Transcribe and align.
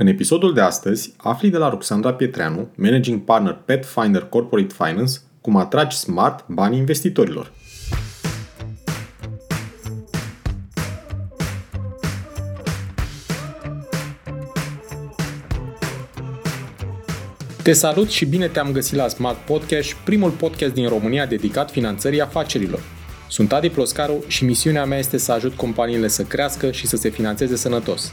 În 0.00 0.06
episodul 0.06 0.54
de 0.54 0.60
astăzi, 0.60 1.14
afli 1.16 1.50
de 1.50 1.56
la 1.56 1.68
Ruxandra 1.68 2.12
Pietreanu, 2.14 2.68
Managing 2.74 3.20
Partner 3.20 3.60
Petfinder 3.64 4.22
Corporate 4.22 4.74
Finance, 4.74 5.12
cum 5.40 5.56
atragi 5.56 5.96
smart 5.96 6.44
banii 6.48 6.78
investitorilor. 6.78 7.52
Te 17.62 17.72
salut 17.72 18.08
și 18.08 18.24
bine 18.24 18.46
te-am 18.46 18.72
găsit 18.72 18.96
la 18.96 19.08
Smart 19.08 19.38
Podcast, 19.38 19.92
primul 19.92 20.30
podcast 20.30 20.74
din 20.74 20.88
România 20.88 21.26
dedicat 21.26 21.70
finanțării 21.70 22.20
afacerilor. 22.20 22.80
Sunt 23.28 23.52
Adi 23.52 23.70
Ploscaru 23.70 24.24
și 24.26 24.44
misiunea 24.44 24.84
mea 24.84 24.98
este 24.98 25.16
să 25.16 25.32
ajut 25.32 25.54
companiile 25.54 26.08
să 26.08 26.22
crească 26.22 26.70
și 26.70 26.86
să 26.86 26.96
se 26.96 27.08
finanțeze 27.08 27.56
sănătos. 27.56 28.12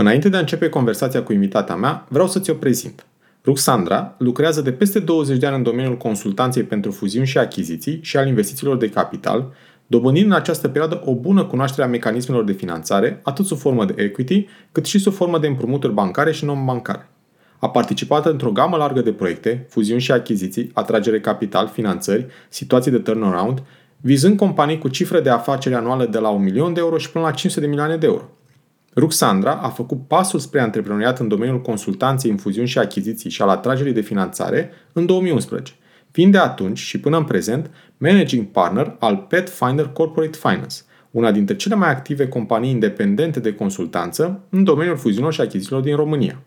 Înainte 0.00 0.28
de 0.28 0.36
a 0.36 0.40
începe 0.40 0.68
conversația 0.68 1.22
cu 1.22 1.32
invitata 1.32 1.76
mea, 1.76 2.06
vreau 2.08 2.28
să 2.28 2.38
ți-o 2.38 2.54
prezint. 2.54 3.06
Ruxandra 3.44 4.14
lucrează 4.18 4.60
de 4.60 4.72
peste 4.72 4.98
20 4.98 5.38
de 5.38 5.46
ani 5.46 5.56
în 5.56 5.62
domeniul 5.62 5.96
consultanței 5.96 6.62
pentru 6.62 6.90
fuziuni 6.90 7.26
și 7.26 7.38
achiziții 7.38 7.98
și 8.02 8.16
al 8.16 8.26
investițiilor 8.26 8.76
de 8.76 8.88
capital, 8.88 9.52
dobândind 9.86 10.26
în 10.26 10.32
această 10.32 10.68
perioadă 10.68 11.02
o 11.04 11.14
bună 11.14 11.44
cunoaștere 11.44 11.86
a 11.86 11.90
mecanismelor 11.90 12.44
de 12.44 12.52
finanțare, 12.52 13.20
atât 13.22 13.44
sub 13.46 13.58
formă 13.58 13.84
de 13.84 13.94
equity, 14.02 14.46
cât 14.72 14.86
și 14.86 14.98
sub 14.98 15.12
formă 15.12 15.38
de 15.38 15.46
împrumuturi 15.46 15.92
bancare 15.92 16.32
și 16.32 16.44
non-bancare. 16.44 17.08
A 17.58 17.70
participat 17.70 18.26
într-o 18.26 18.52
gamă 18.52 18.76
largă 18.76 19.00
de 19.00 19.12
proiecte, 19.12 19.66
fuziuni 19.68 20.00
și 20.00 20.12
achiziții, 20.12 20.70
atragere 20.74 21.20
capital, 21.20 21.68
finanțări, 21.68 22.26
situații 22.48 22.90
de 22.90 22.98
turnaround, 22.98 23.62
vizând 24.00 24.36
companii 24.36 24.78
cu 24.78 24.88
cifre 24.88 25.20
de 25.20 25.30
afaceri 25.30 25.74
anuale 25.74 26.06
de 26.06 26.18
la 26.18 26.28
1 26.28 26.42
milion 26.42 26.72
de 26.72 26.80
euro 26.80 26.98
și 26.98 27.10
până 27.10 27.24
la 27.24 27.30
500 27.30 27.60
de 27.60 27.70
milioane 27.70 27.96
de 27.96 28.06
euro. 28.06 28.28
Ruxandra 28.98 29.52
a 29.52 29.68
făcut 29.68 30.06
pasul 30.06 30.38
spre 30.38 30.60
antreprenoriat 30.60 31.18
în 31.18 31.28
domeniul 31.28 31.60
consultanței 31.60 32.30
în 32.30 32.36
fuziuni 32.36 32.68
și 32.68 32.78
achiziții 32.78 33.30
și 33.30 33.42
al 33.42 33.48
atragerii 33.48 33.92
de 33.92 34.00
finanțare 34.00 34.70
în 34.92 35.06
2011– 35.06 35.72
fiind 36.10 36.32
de 36.32 36.38
atunci 36.38 36.78
și 36.78 37.00
până 37.00 37.16
în 37.16 37.24
prezent 37.24 37.70
managing 37.96 38.46
partner 38.46 38.96
al 38.98 39.16
Petfinder 39.28 39.86
Corporate 39.86 40.38
Finance, 40.38 40.76
una 41.10 41.32
dintre 41.32 41.56
cele 41.56 41.74
mai 41.74 41.90
active 41.90 42.28
companii 42.28 42.70
independente 42.70 43.40
de 43.40 43.54
consultanță 43.54 44.40
în 44.50 44.64
domeniul 44.64 44.96
fuziunilor 44.96 45.32
și 45.32 45.40
achizițiilor 45.40 45.82
din 45.82 45.96
România. 45.96 46.42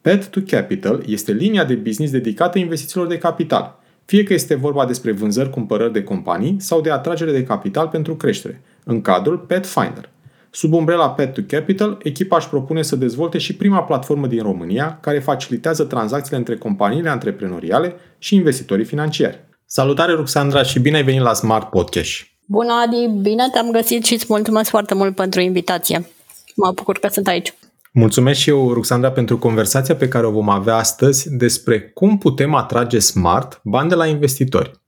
Pet 0.00 0.26
to 0.26 0.40
Capital 0.46 1.02
este 1.06 1.32
linia 1.32 1.64
de 1.64 1.74
business 1.74 2.12
dedicată 2.12 2.58
investițiilor 2.58 3.06
de 3.06 3.18
capital, 3.18 3.78
fie 4.04 4.22
că 4.22 4.32
este 4.32 4.54
vorba 4.54 4.86
despre 4.86 5.12
vânzări-cumpărări 5.12 5.92
de 5.92 6.02
companii 6.02 6.56
sau 6.58 6.80
de 6.80 6.90
atragere 6.90 7.32
de 7.32 7.44
capital 7.44 7.88
pentru 7.88 8.16
creștere, 8.16 8.60
în 8.84 9.00
cadrul 9.00 9.38
Petfinder– 9.38 10.10
Sub 10.54 10.72
umbrela 10.72 11.10
Pet 11.10 11.34
to 11.34 11.40
Capital, 11.46 11.98
echipa 12.02 12.36
își 12.36 12.48
propune 12.48 12.82
să 12.82 12.96
dezvolte 12.96 13.38
și 13.38 13.56
prima 13.56 13.82
platformă 13.82 14.26
din 14.26 14.42
România 14.42 14.98
care 15.00 15.18
facilitează 15.18 15.84
tranzacțiile 15.84 16.38
între 16.38 16.56
companiile 16.56 17.08
antreprenoriale 17.08 17.94
și 18.18 18.34
investitorii 18.34 18.84
financiari. 18.84 19.44
Salutare, 19.66 20.12
Ruxandra, 20.12 20.62
și 20.62 20.78
bine 20.78 20.96
ai 20.96 21.02
venit 21.02 21.20
la 21.20 21.32
Smart 21.32 21.70
Podcast! 21.70 22.10
Bună, 22.46 22.72
Adi! 22.86 23.20
Bine 23.20 23.44
te-am 23.52 23.70
găsit 23.70 24.04
și 24.04 24.12
îți 24.12 24.26
mulțumesc 24.28 24.70
foarte 24.70 24.94
mult 24.94 25.14
pentru 25.14 25.40
invitație. 25.40 26.10
Mă 26.56 26.72
bucur 26.74 26.98
că 26.98 27.08
sunt 27.08 27.26
aici. 27.26 27.54
Mulțumesc 27.92 28.38
și 28.38 28.48
eu, 28.48 28.72
Ruxandra, 28.72 29.10
pentru 29.10 29.38
conversația 29.38 29.96
pe 29.96 30.08
care 30.08 30.26
o 30.26 30.30
vom 30.30 30.48
avea 30.48 30.76
astăzi 30.76 31.36
despre 31.36 31.80
cum 31.80 32.18
putem 32.18 32.54
atrage 32.54 32.98
smart 32.98 33.60
bani 33.64 33.88
de 33.88 33.94
la 33.94 34.06
investitori. 34.06 34.81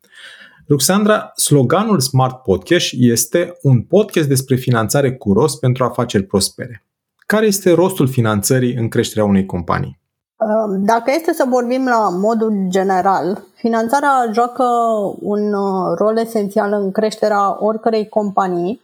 Ruxandra, 0.69 1.33
sloganul 1.37 2.01
Smart 2.01 2.43
Podcast 2.43 2.87
este 2.99 3.59
un 3.63 3.83
podcast 3.83 4.29
despre 4.29 4.57
finanțare 4.57 5.17
cu 5.17 5.33
rost 5.33 5.61
pentru 5.61 5.85
afaceri 5.85 6.23
prospere. 6.23 6.85
Care 7.27 7.47
este 7.47 7.73
rostul 7.73 8.09
finanțării 8.09 8.75
în 8.75 8.89
creșterea 8.89 9.25
unei 9.25 9.47
companii? 9.47 9.99
Um, 10.37 10.85
dacă 10.85 11.13
este 11.17 11.33
să 11.33 11.45
vorbim 11.49 11.85
la 11.85 12.09
modul 12.09 12.65
general, 12.69 13.45
finanțarea 13.55 14.31
joacă 14.33 14.65
un 15.21 15.53
uh, 15.53 15.97
rol 15.97 16.17
esențial 16.17 16.73
în 16.73 16.91
creșterea 16.93 17.65
oricărei 17.65 18.09
companii, 18.09 18.81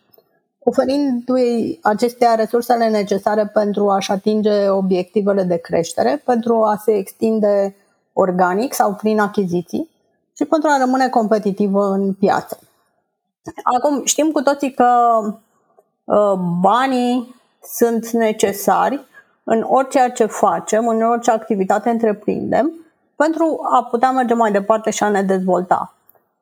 oferindu-i 0.59 1.79
acestea 1.83 2.35
resursele 2.35 2.89
necesare 2.89 3.47
pentru 3.47 3.89
a-și 3.89 4.11
atinge 4.11 4.69
obiectivele 4.69 5.43
de 5.43 5.57
creștere, 5.57 6.23
pentru 6.25 6.63
a 6.63 6.81
se 6.85 6.93
extinde 6.93 7.77
organic 8.13 8.75
sau 8.75 8.95
prin 8.95 9.21
achiziții 9.21 9.89
și 10.41 10.47
pentru 10.47 10.69
a 10.69 10.79
rămâne 10.79 11.09
competitivă 11.09 11.87
în 11.87 12.13
piață. 12.13 12.59
Acum, 13.63 14.05
știm 14.05 14.31
cu 14.31 14.43
toții 14.43 14.73
că 14.73 15.21
uh, 16.05 16.33
banii 16.61 17.35
sunt 17.63 18.11
necesari 18.11 19.01
în 19.45 19.65
orice 19.69 20.13
ce 20.15 20.27
facem, 20.27 20.89
în 20.89 21.03
orice 21.03 21.31
activitate 21.31 21.91
întreprindem, 21.91 22.73
pentru 23.17 23.61
a 23.71 23.85
putea 23.85 24.11
merge 24.11 24.35
mai 24.35 24.53
departe 24.53 24.91
și 24.91 25.03
a 25.03 25.09
ne 25.09 25.23
dezvolta. 25.23 25.95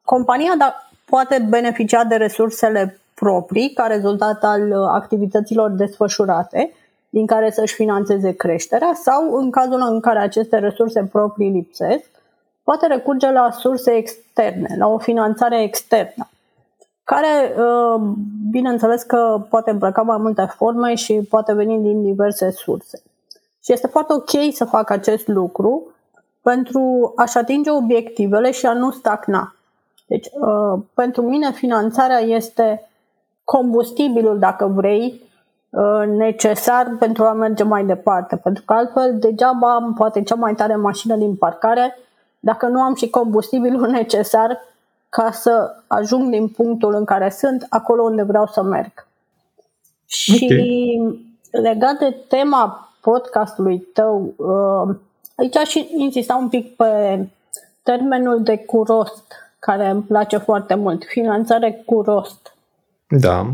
Compania 0.04 0.54
da, 0.58 0.74
poate 1.04 1.46
beneficia 1.48 2.04
de 2.04 2.14
resursele 2.14 3.00
proprii 3.14 3.72
ca 3.72 3.86
rezultat 3.86 4.44
al 4.44 4.72
activităților 4.72 5.70
desfășurate, 5.70 6.72
din 7.08 7.26
care 7.26 7.50
să-și 7.50 7.74
financeze 7.74 8.32
creșterea 8.32 8.92
sau, 8.94 9.34
în 9.34 9.50
cazul 9.50 9.86
în 9.90 10.00
care 10.00 10.18
aceste 10.18 10.58
resurse 10.58 11.08
proprii 11.12 11.50
lipsesc, 11.50 12.17
poate 12.68 12.86
recurge 12.86 13.30
la 13.30 13.50
surse 13.50 13.90
externe, 13.90 14.76
la 14.78 14.86
o 14.86 14.98
finanțare 14.98 15.62
externă, 15.62 16.28
care, 17.04 17.54
uh, 17.58 18.00
bineînțeles 18.50 19.02
că 19.02 19.46
poate 19.50 19.70
îmbrăca 19.70 20.02
mai 20.02 20.16
multe 20.20 20.48
forme 20.56 20.94
și 20.94 21.26
poate 21.30 21.52
veni 21.52 21.82
din 21.82 22.02
diverse 22.02 22.50
surse. 22.50 23.02
Și 23.64 23.72
este 23.72 23.86
foarte 23.86 24.12
ok 24.12 24.52
să 24.52 24.64
facă 24.64 24.92
acest 24.92 25.28
lucru 25.28 25.94
pentru 26.42 27.12
a-și 27.16 27.38
atinge 27.38 27.70
obiectivele 27.70 28.50
și 28.50 28.66
a 28.66 28.72
nu 28.72 28.90
stagna. 28.90 29.54
Deci, 30.06 30.26
uh, 30.26 30.80
pentru 30.94 31.22
mine, 31.22 31.52
finanțarea 31.52 32.18
este 32.18 32.88
combustibilul, 33.44 34.38
dacă 34.38 34.66
vrei, 34.66 35.22
uh, 35.70 36.06
necesar 36.06 36.96
pentru 36.98 37.24
a 37.24 37.32
merge 37.32 37.62
mai 37.62 37.84
departe. 37.84 38.36
Pentru 38.36 38.62
că 38.66 38.72
altfel, 38.72 39.18
degeaba 39.18 39.74
am 39.74 39.94
poate 39.94 40.22
cea 40.22 40.34
mai 40.34 40.54
tare 40.54 40.76
mașină 40.76 41.16
din 41.16 41.34
parcare 41.36 41.96
dacă 42.40 42.66
nu 42.66 42.80
am 42.80 42.94
și 42.94 43.10
combustibilul 43.10 43.88
necesar 44.00 44.58
ca 45.08 45.30
să 45.30 45.74
ajung 45.86 46.30
din 46.30 46.48
punctul 46.48 46.94
în 46.94 47.04
care 47.04 47.30
sunt 47.30 47.66
acolo 47.68 48.02
unde 48.02 48.22
vreau 48.22 48.46
să 48.46 48.62
merg. 48.62 49.06
Și 50.06 51.00
legat 51.50 51.98
de 51.98 52.16
tema 52.28 52.92
podcastului 53.00 53.78
tău, 53.78 54.34
uh, 54.36 54.96
aici 55.34 55.56
aș 55.56 55.74
insista 55.74 56.36
un 56.36 56.48
pic 56.48 56.76
pe 56.76 57.26
termenul 57.82 58.42
de 58.42 58.56
cu 58.56 58.82
rost, 58.82 59.32
care 59.58 59.88
îmi 59.88 60.02
place 60.02 60.36
foarte 60.36 60.74
mult, 60.74 61.04
finanțare 61.04 61.82
cu 61.86 62.02
rost. 62.02 62.54
Da. 63.08 63.52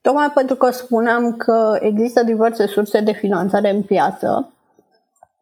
Tocmai 0.00 0.30
pentru 0.30 0.54
că 0.54 0.70
spuneam 0.70 1.36
că 1.36 1.78
există 1.80 2.22
diverse 2.22 2.66
surse 2.66 3.00
de 3.00 3.12
finanțare 3.12 3.70
în 3.70 3.82
piață 3.82 4.52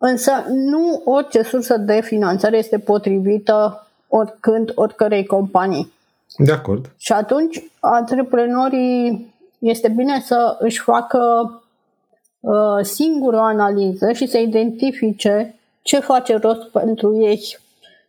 Însă 0.02 0.32
nu 0.48 1.02
orice 1.04 1.42
sursă 1.42 1.76
de 1.76 2.00
finanțare 2.00 2.56
este 2.56 2.78
potrivită 2.78 3.86
oricând, 4.08 4.72
oricărei 4.74 5.26
companii. 5.26 5.92
De 6.36 6.52
acord. 6.52 6.90
Și 6.96 7.12
atunci, 7.12 7.62
antreprenorii 7.80 9.34
este 9.58 9.88
bine 9.88 10.20
să 10.20 10.56
își 10.58 10.80
facă 10.80 11.20
uh, 12.40 12.78
singură 12.82 13.36
o 13.36 13.42
analiză 13.42 14.12
și 14.12 14.26
să 14.26 14.38
identifice 14.38 15.54
ce 15.82 15.98
face 15.98 16.36
rost 16.36 16.68
pentru 16.68 17.16
ei, 17.16 17.58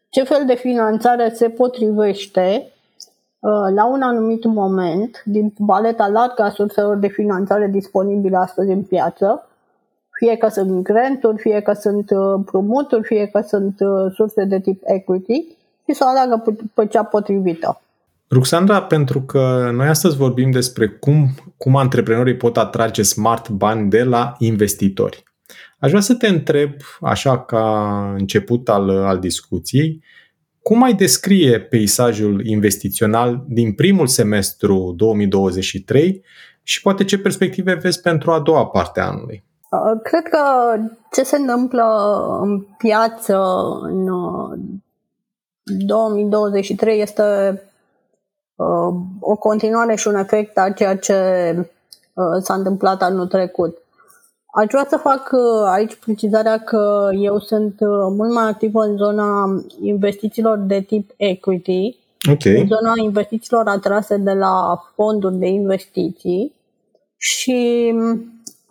ce 0.09 0.23
fel 0.23 0.43
de 0.45 0.55
finanțare 0.55 1.33
se 1.35 1.49
potrivește 1.49 2.71
uh, 3.39 3.73
la 3.75 3.85
un 3.85 4.01
anumit 4.01 4.43
moment 4.43 5.21
din 5.25 5.53
paleta 5.65 6.07
largă 6.07 6.43
a 6.43 6.49
surselor 6.49 6.97
de 6.97 7.07
finanțare 7.07 7.67
disponibile 7.67 8.37
astăzi 8.37 8.71
în 8.71 8.83
piață 8.83 9.45
fie 10.21 10.35
că 10.35 10.47
sunt 10.47 10.83
granturi, 10.83 11.37
fie 11.41 11.61
că 11.61 11.73
sunt 11.73 12.09
uh, 12.09 12.41
promoturi, 12.45 13.03
fie 13.03 13.25
că 13.25 13.43
sunt 13.47 13.75
uh, 13.79 14.11
surse 14.13 14.43
de 14.43 14.59
tip 14.59 14.81
equity 14.85 15.45
și 15.87 15.95
să 15.95 16.03
o 16.05 16.09
aleagă 16.09 16.43
pe 16.73 16.85
cea 16.85 17.03
potrivită. 17.03 17.81
Ruxandra, 18.29 18.81
pentru 18.81 19.21
că 19.21 19.69
noi 19.73 19.87
astăzi 19.87 20.17
vorbim 20.17 20.51
despre 20.51 20.87
cum, 20.87 21.27
cum 21.57 21.75
antreprenorii 21.75 22.37
pot 22.37 22.57
atrage 22.57 23.01
smart 23.01 23.49
bani 23.49 23.89
de 23.89 24.03
la 24.03 24.35
investitori. 24.37 25.23
Aș 25.79 25.89
vrea 25.89 26.01
să 26.01 26.13
te 26.13 26.27
întreb, 26.27 26.71
așa 26.99 27.39
ca 27.39 27.65
început 28.17 28.69
al, 28.69 28.89
al 28.89 29.19
discuției, 29.19 30.03
cum 30.61 30.83
ai 30.83 30.93
descrie 30.93 31.59
peisajul 31.59 32.45
investițional 32.45 33.45
din 33.47 33.73
primul 33.73 34.07
semestru 34.07 34.93
2023 34.97 36.23
și 36.63 36.81
poate 36.81 37.03
ce 37.03 37.17
perspective 37.17 37.73
vezi 37.73 38.01
pentru 38.01 38.31
a 38.31 38.39
doua 38.39 38.65
parte 38.65 38.99
a 38.99 39.05
anului? 39.05 39.49
Uh, 39.71 39.99
cred 40.03 40.23
că 40.23 40.75
ce 41.11 41.23
se 41.23 41.35
întâmplă 41.35 41.83
în 42.41 42.59
piață 42.77 43.37
în 43.81 44.07
2023 45.63 46.95
uh, 46.95 47.01
este 47.01 47.23
uh, 48.55 48.95
o 49.19 49.35
continuare 49.35 49.95
și 49.95 50.07
un 50.07 50.15
efect 50.15 50.57
a 50.57 50.71
ceea 50.71 50.97
ce 50.97 51.15
s-a 52.41 52.53
întâmplat 52.53 53.01
anul 53.01 53.27
trecut. 53.27 53.77
Aș 54.45 54.65
vrea 54.67 54.85
să 54.89 54.97
fac 54.97 55.31
aici 55.65 55.95
precizarea 55.95 56.59
că 56.59 57.09
eu 57.13 57.39
sunt 57.39 57.75
mult 58.15 58.33
mai 58.33 58.47
activ 58.47 58.75
în 58.75 58.97
zona 58.97 59.61
investițiilor 59.81 60.57
de 60.57 60.81
tip 60.81 61.11
equity, 61.17 61.97
okay. 62.31 62.59
în 62.59 62.67
zona 62.67 62.93
investițiilor 63.03 63.67
atrase 63.67 64.17
de 64.17 64.33
la 64.33 64.83
fonduri 64.95 65.35
de 65.35 65.47
investiții 65.47 66.53
și 67.17 67.93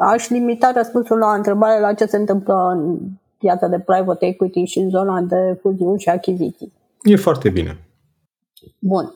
aș 0.00 0.28
limita 0.28 0.72
răspunsul 0.72 1.18
la 1.18 1.34
întrebare 1.34 1.80
la 1.80 1.94
ce 1.94 2.04
se 2.06 2.16
întâmplă 2.16 2.70
în 2.72 2.98
piața 3.38 3.66
de 3.66 3.78
private 3.78 4.26
equity 4.26 4.64
și 4.64 4.78
în 4.78 4.88
zona 4.88 5.20
de 5.20 5.58
fuziuni 5.60 6.00
și 6.00 6.08
achiziții. 6.08 6.72
E 7.02 7.16
foarte 7.16 7.48
bine. 7.48 7.78
Bun. 8.78 9.14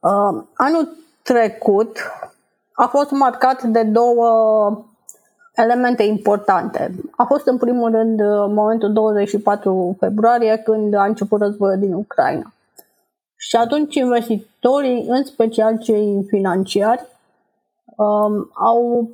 Uh, 0.00 0.42
anul 0.54 0.88
trecut 1.22 1.98
a 2.72 2.86
fost 2.86 3.10
marcat 3.10 3.62
de 3.62 3.82
două 3.82 4.84
elemente 5.54 6.02
importante. 6.02 6.94
A 7.16 7.24
fost 7.24 7.46
în 7.46 7.56
primul 7.56 7.90
rând 7.90 8.20
momentul 8.54 8.92
24 8.92 9.96
februarie 9.98 10.56
când 10.56 10.94
a 10.94 11.04
început 11.04 11.40
războiul 11.40 11.78
din 11.78 11.92
Ucraina. 11.92 12.52
Și 13.36 13.56
atunci 13.56 13.94
investitorii, 13.94 15.04
în 15.08 15.24
special 15.24 15.78
cei 15.78 16.24
financiari, 16.28 17.06
um, 17.96 18.50
au 18.52 19.10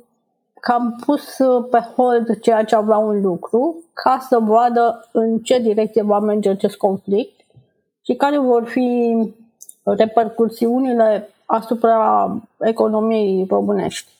cam 0.61 0.95
pus 1.05 1.37
pe 1.71 1.79
hold 1.95 2.39
ceea 2.39 2.63
ce 2.63 2.75
avea 2.75 2.97
un 2.97 3.21
lucru 3.21 3.83
ca 3.93 4.25
să 4.29 4.39
vadă 4.39 5.09
în 5.11 5.37
ce 5.37 5.59
direcție 5.59 6.01
va 6.01 6.19
merge 6.19 6.49
acest 6.49 6.75
conflict 6.75 7.39
și 8.01 8.15
care 8.15 8.37
vor 8.37 8.65
fi 8.67 9.15
repercursiunile 9.83 11.29
asupra 11.45 12.31
economiei 12.59 13.45
românești. 13.49 14.11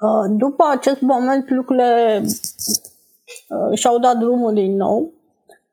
Uh, 0.00 0.24
după 0.28 0.64
acest 0.70 1.00
moment, 1.00 1.50
lucrurile 1.50 2.22
uh, 3.48 3.78
și-au 3.78 3.98
dat 3.98 4.16
drumul 4.16 4.54
din 4.54 4.76
nou, 4.76 5.10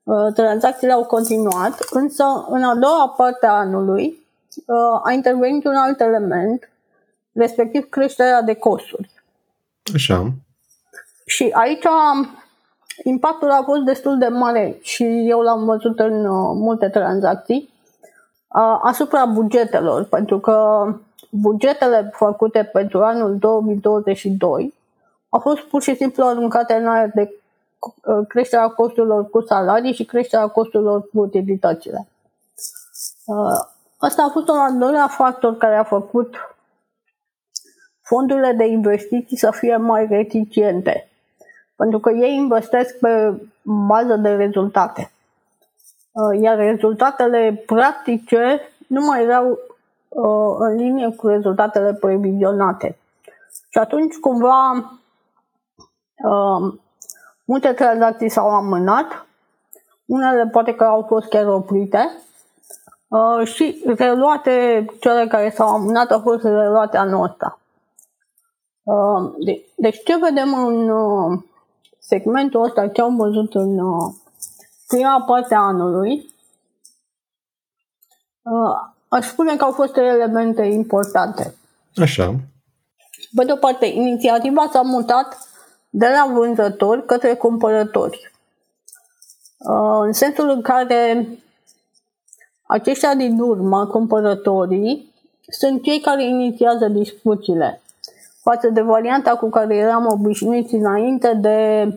uh, 0.03 0.33
tranzacțiile 0.33 0.93
au 0.93 1.05
continuat, 1.05 1.79
însă 1.89 2.23
în 2.49 2.63
a 2.63 2.75
doua 2.75 3.13
parte 3.17 3.45
a 3.45 3.51
anului 3.51 4.19
a 5.03 5.11
intervenit 5.11 5.65
un 5.65 5.75
alt 5.75 5.99
element 5.99 6.70
respectiv 7.31 7.89
creșterea 7.89 8.41
de 8.41 8.53
costuri. 8.53 9.09
Așa. 9.93 10.31
Și 11.25 11.49
aici 11.53 11.85
impactul 13.03 13.49
a 13.49 13.63
fost 13.63 13.81
destul 13.81 14.17
de 14.17 14.27
mare 14.27 14.77
și 14.81 15.03
eu 15.27 15.39
l-am 15.39 15.65
văzut 15.65 15.99
în 15.99 16.25
uh, 16.25 16.51
multe 16.53 16.89
tranzacții 16.89 17.69
uh, 18.47 18.79
asupra 18.81 19.25
bugetelor, 19.25 20.03
pentru 20.03 20.39
că 20.39 20.85
bugetele 21.29 22.09
făcute 22.13 22.63
pentru 22.63 23.03
anul 23.03 23.37
2022 23.37 24.73
au 25.29 25.39
fost 25.39 25.61
pur 25.61 25.81
și 25.81 25.95
simplu 25.95 26.25
aruncate 26.25 26.73
în 26.73 26.87
aer 26.87 27.11
de 27.13 27.33
uh, 27.79 28.27
creșterea 28.27 28.67
costurilor 28.67 29.29
cu 29.29 29.41
salarii 29.41 29.93
și 29.93 30.05
creșterea 30.05 30.47
costurilor 30.47 31.01
cu 31.01 31.19
utilitățile. 31.19 32.07
Asta 33.97 34.23
a 34.23 34.29
fost 34.31 34.47
un 34.47 34.57
al 34.57 34.77
doilea 34.77 35.07
factor 35.07 35.57
care 35.57 35.75
a 35.75 35.83
făcut 35.83 36.35
fondurile 38.11 38.51
de 38.51 38.65
investiții 38.65 39.37
să 39.37 39.51
fie 39.51 39.75
mai 39.77 40.07
reticente, 40.09 41.09
pentru 41.75 41.99
că 41.99 42.09
ei 42.09 42.35
investesc 42.35 42.97
pe 42.99 43.33
bază 43.63 44.15
de 44.15 44.29
rezultate. 44.29 45.11
Uh, 46.11 46.41
iar 46.41 46.57
rezultatele 46.57 47.63
practice 47.65 48.61
nu 48.87 49.05
mai 49.05 49.23
erau 49.23 49.59
uh, 50.09 50.55
în 50.59 50.75
linie 50.75 51.15
cu 51.15 51.27
rezultatele 51.27 51.93
previzionate. 51.93 52.97
Și 53.69 53.77
atunci, 53.77 54.15
cumva, 54.15 54.91
uh, 56.15 56.73
multe 57.45 57.73
tranzacții 57.73 58.29
s-au 58.29 58.49
amânat, 58.49 59.25
unele 60.05 60.47
poate 60.51 60.75
că 60.75 60.83
au 60.83 61.05
fost 61.07 61.27
chiar 61.29 61.47
oprite 61.47 62.09
și 63.43 63.83
reluate, 63.97 64.85
cele 64.99 65.27
care 65.27 65.49
s-au 65.49 65.67
amânat 65.67 66.11
au 66.11 66.19
fost 66.19 66.43
reluate 66.43 66.97
anul 66.97 67.23
ăsta. 67.23 67.60
Uh, 68.83 69.33
deci 69.77 70.03
ce 70.03 70.17
vedem 70.17 70.65
în 70.65 70.89
uh, 70.89 71.39
segmentul 71.99 72.63
ăsta, 72.63 72.87
ce 72.87 73.01
am 73.01 73.15
văzut 73.15 73.55
în 73.55 73.79
uh, 73.79 74.13
prima 74.87 75.21
parte 75.21 75.55
a 75.55 75.59
anului, 75.59 76.29
aș 79.07 79.25
spune 79.25 79.55
că 79.55 79.63
au 79.63 79.71
fost 79.71 79.97
elemente 79.97 80.65
importante. 80.65 81.55
Așa. 81.95 82.35
Pe 83.35 83.45
de 83.45 83.51
o 83.51 83.55
parte, 83.55 83.85
inițiativa 83.85 84.69
s-a 84.71 84.81
mutat 84.81 85.37
de 85.89 86.07
la 86.07 86.33
vânzători 86.33 87.05
către 87.05 87.35
cumpărători. 87.35 88.31
În 90.01 90.13
sensul 90.13 90.49
în 90.49 90.61
care 90.61 91.27
aceștia 92.61 93.15
din 93.15 93.39
urmă, 93.39 93.87
cumpărătorii, 93.87 95.13
sunt 95.49 95.83
cei 95.83 95.99
care 95.99 96.23
inițiază 96.23 96.87
discuțiile 96.87 97.81
față 98.41 98.69
de 98.69 98.81
varianta 98.81 99.35
cu 99.35 99.49
care 99.49 99.75
eram 99.75 100.07
obișnuiți 100.09 100.73
înainte 100.75 101.33
de 101.33 101.88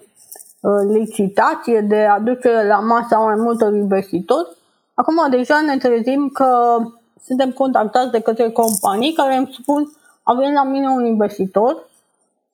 uh, 0.61 0.70
licitație, 0.88 1.81
de 1.81 2.05
aducere 2.05 2.67
la 2.67 2.79
masa 2.79 3.19
mai 3.19 3.35
multor 3.35 3.75
investitori. 3.75 4.49
Acum 4.94 5.31
deja 5.31 5.61
ne 5.61 5.76
trezim 5.76 6.29
că 6.29 6.79
suntem 7.25 7.50
contactați 7.50 8.11
de 8.11 8.20
către 8.20 8.50
companii 8.50 9.12
care 9.12 9.37
îmi 9.37 9.56
spun 9.61 9.93
avem 10.25 10.52
la 10.52 10.64
mine 10.64 10.88
un 10.88 11.05
investitor 11.05 11.88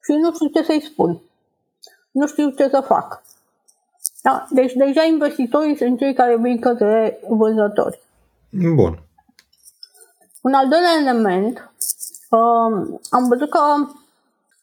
și 0.03 0.13
nu 0.13 0.33
știu 0.35 0.47
ce 0.47 0.63
să-i 0.63 0.83
spun. 0.83 1.21
Nu 2.11 2.27
știu 2.27 2.51
ce 2.51 2.69
să 2.69 2.81
fac. 2.81 3.23
Da? 4.23 4.47
Deci 4.51 4.73
deja 4.73 5.03
investitorii 5.03 5.77
sunt 5.77 5.99
cei 5.99 6.15
care 6.15 6.37
vin 6.37 6.61
către 6.61 7.21
vânzători. 7.29 8.01
Bun. 8.75 8.99
Un 10.41 10.53
al 10.53 10.69
doilea 10.69 10.97
element 11.01 11.70
uh, 12.31 12.99
am 13.11 13.29
văzut 13.29 13.51
că 13.51 13.61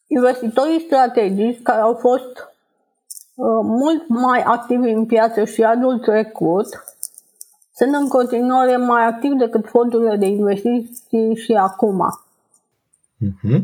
investitorii 0.07 0.81
strategici 0.86 1.62
care 1.62 1.81
au 1.81 1.93
fost 1.93 2.36
uh, 3.36 3.59
mult 3.63 4.07
mai 4.07 4.41
activi 4.41 4.89
în 4.89 5.05
piață 5.05 5.43
și 5.43 5.63
anul 5.63 6.00
trecut 6.00 6.67
sunt 7.77 7.93
în 7.93 8.07
continuare 8.07 8.77
mai 8.77 9.05
activi 9.05 9.36
decât 9.36 9.67
fondurile 9.67 10.15
de 10.15 10.25
investiții 10.25 11.36
și 11.36 11.53
acum. 11.53 12.00
Uh-huh. 13.25 13.62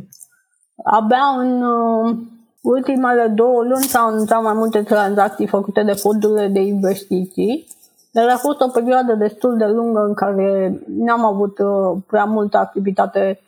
Abia 0.83 1.25
în 1.37 1.63
uh, 1.63 2.15
ultimele 2.61 3.27
două 3.27 3.63
luni 3.63 3.83
s-au 3.83 4.07
anunțat 4.07 4.41
mai 4.43 4.53
multe 4.53 4.83
tranzacții 4.83 5.47
făcute 5.47 5.83
de 5.83 5.93
fondurile 5.93 6.47
de 6.47 6.59
investiții, 6.59 7.67
dar 8.11 8.29
a 8.29 8.37
fost 8.37 8.59
o 8.61 8.67
perioadă 8.67 9.13
destul 9.13 9.57
de 9.57 9.65
lungă 9.65 9.99
în 9.99 10.13
care 10.13 10.79
n-am 10.87 11.25
avut 11.25 11.59
uh, 11.59 11.97
prea 12.07 12.25
multă 12.25 12.57
activitate 12.57 13.41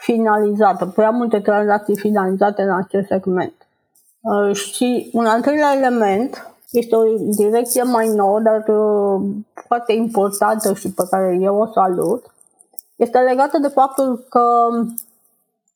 finalizată, 0.00 0.86
prea 0.86 1.10
multe 1.10 1.40
tranzacții 1.40 1.96
finalizate 1.96 2.62
în 2.62 2.76
acest 2.76 3.06
segment. 3.06 3.54
Uh, 4.20 4.54
și 4.54 5.10
un 5.12 5.26
al 5.26 5.40
treilea 5.40 5.74
element 5.76 6.54
este 6.70 6.96
o 6.96 7.02
direcție 7.36 7.82
mai 7.82 8.08
nouă, 8.08 8.40
dar 8.40 8.64
uh, 8.68 9.20
foarte 9.66 9.92
importantă 9.92 10.74
și 10.74 10.92
pe 10.92 11.02
care 11.10 11.38
eu 11.40 11.56
o 11.56 11.66
salut, 11.66 12.24
este 12.96 13.18
legată 13.18 13.58
de 13.58 13.68
faptul 13.68 14.26
că 14.28 14.68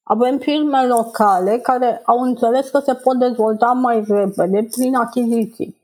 avem 0.03 0.39
firme 0.39 0.87
locale 0.87 1.59
care 1.59 2.03
au 2.05 2.21
înțeles 2.21 2.71
că 2.71 2.79
se 2.79 2.95
pot 2.95 3.19
dezvolta 3.19 3.67
mai 3.67 4.05
repede 4.09 4.69
prin 4.71 4.95
achiziții 4.95 5.77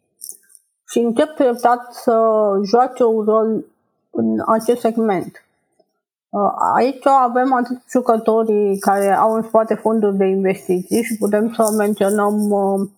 și 0.88 0.98
încep 0.98 1.34
treptat 1.34 1.92
să 1.92 2.16
joace 2.64 3.04
un 3.04 3.24
rol 3.24 3.64
în 4.10 4.42
acest 4.46 4.80
segment. 4.80 5.44
Uh, 6.30 6.50
aici 6.74 7.06
avem 7.06 7.52
atât 7.52 7.82
jucătorii 7.90 8.78
care 8.78 9.16
au 9.16 9.34
în 9.34 9.42
spate 9.42 9.74
fonduri 9.74 10.16
de 10.16 10.24
investiții 10.24 11.02
și 11.02 11.16
putem 11.18 11.52
să 11.56 11.74
menționăm 11.76 12.50
uh, 12.50 12.88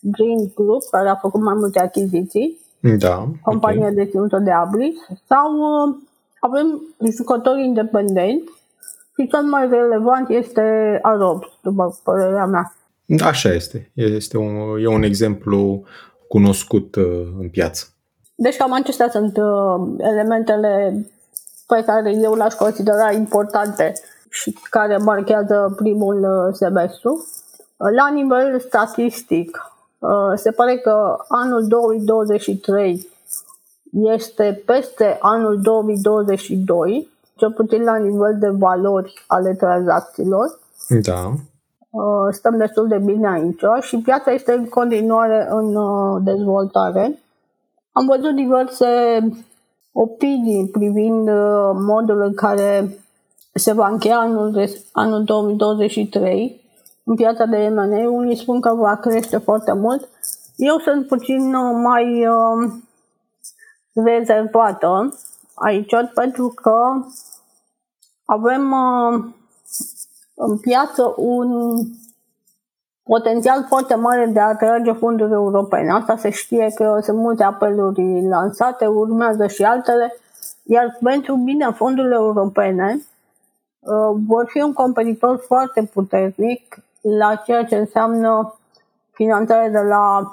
Green 0.00 0.52
Group, 0.54 0.82
care 0.90 1.08
a 1.08 1.14
făcut 1.14 1.42
mai 1.42 1.54
multe 1.54 1.80
achiziții, 1.80 2.58
da, 2.98 3.28
compania 3.42 3.80
okay. 3.80 3.94
deținută 3.94 4.38
de 4.38 4.50
Abris, 4.50 4.94
sau 5.28 5.52
uh, 5.56 5.96
Avem 6.44 6.94
jucători 7.16 7.64
independenți 7.64 8.52
și 9.18 9.28
cel 9.28 9.42
mai 9.42 9.68
relevant 9.68 10.28
este 10.28 10.98
Adobe, 11.02 11.46
după 11.62 12.00
părerea 12.04 12.46
mea. 12.46 12.74
Așa 13.24 13.48
este. 13.48 13.90
Este 13.94 14.36
un, 14.36 14.78
e 14.78 14.86
un 14.86 15.02
exemplu 15.02 15.82
cunoscut 16.28 16.94
uh, 16.94 17.26
în 17.38 17.48
piață. 17.48 17.84
Deci 18.34 18.56
cam 18.56 18.72
acestea 18.72 19.08
sunt 19.08 19.36
uh, 19.36 19.94
elementele 19.98 21.06
pe 21.74 21.84
care 21.84 22.10
eu 22.22 22.34
le-aș 22.34 22.54
considera 22.54 23.12
importante 23.12 23.92
și 24.30 24.56
care 24.70 24.96
marchează 24.96 25.72
primul 25.76 26.18
uh, 26.22 26.54
semestru. 26.54 27.26
La 27.76 28.08
nivel 28.08 28.60
statistic, 28.60 29.72
se 30.34 30.50
pare 30.50 30.76
că 30.76 31.16
anul 31.28 31.66
2023 31.66 33.08
este 33.90 34.62
peste 34.66 35.18
anul 35.20 35.60
2022, 35.60 37.08
cel 37.36 37.52
puțin 37.52 37.82
la 37.82 37.96
nivel 37.96 38.36
de 38.38 38.48
valori 38.48 39.24
ale 39.26 39.54
tranzacțiilor. 39.54 40.58
Da. 41.02 41.32
Stăm 42.30 42.56
destul 42.56 42.88
de 42.88 42.98
bine 42.98 43.28
aici 43.28 43.62
și 43.80 43.96
piața 43.96 44.30
este 44.30 44.52
în 44.52 44.68
continuare 44.68 45.48
în 45.50 45.76
dezvoltare. 46.24 47.18
Am 47.92 48.06
văzut 48.06 48.34
diverse 48.34 48.86
opinii 49.92 50.68
privind 50.68 51.28
uh, 51.28 51.70
modul 51.74 52.20
în 52.20 52.34
care 52.34 52.98
se 53.54 53.72
va 53.72 53.88
încheia 53.88 54.18
anul, 54.18 54.68
anul 54.92 55.24
2023 55.24 56.60
în 57.04 57.14
piața 57.14 57.44
de 57.44 57.68
M&A. 57.74 58.10
Unii 58.10 58.36
spun 58.36 58.60
că 58.60 58.74
va 58.74 58.96
crește 58.96 59.36
foarte 59.36 59.72
mult. 59.72 60.08
Eu 60.56 60.78
sunt 60.78 61.06
puțin 61.06 61.54
uh, 61.54 61.80
mai 61.82 62.26
uh, 62.26 62.72
rezervată 63.94 65.18
aici 65.54 65.92
pentru 66.14 66.48
că 66.48 66.76
avem 68.24 68.72
uh, 68.72 69.24
în 70.34 70.58
piață 70.58 71.14
un 71.16 71.76
potențial 73.02 73.64
foarte 73.68 73.94
mare 73.94 74.26
de 74.26 74.40
a 74.40 74.48
atrage 74.48 74.92
fonduri 74.92 75.32
europene. 75.32 75.90
Asta 75.90 76.16
se 76.16 76.30
știe 76.30 76.72
că 76.74 76.98
sunt 77.02 77.16
multe 77.16 77.42
apeluri 77.42 78.28
lansate, 78.28 78.86
urmează 78.86 79.46
și 79.46 79.62
altele, 79.62 80.16
iar 80.62 80.98
pentru 81.02 81.36
mine 81.36 81.70
fondurile 81.74 82.14
europene 82.14 83.00
uh, 83.78 84.20
vor 84.26 84.46
fi 84.48 84.60
un 84.60 84.72
competitor 84.72 85.42
foarte 85.46 85.90
puternic 85.92 86.78
la 87.00 87.34
ceea 87.34 87.64
ce 87.64 87.76
înseamnă 87.76 88.54
finanțare 89.12 89.68
de 89.68 89.78
la 89.78 90.32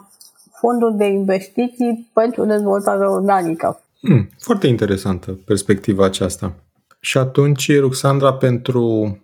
fonduri 0.51 0.95
de 0.95 1.05
investiții 1.05 2.09
pentru 2.13 2.45
dezvoltare 2.45 3.07
organică. 3.07 3.81
Hmm, 4.01 4.29
foarte 4.39 4.67
interesantă 4.67 5.39
perspectiva 5.45 6.05
aceasta. 6.05 6.53
Și 6.99 7.17
atunci, 7.17 7.79
Ruxandra, 7.79 8.33
pentru 8.33 9.17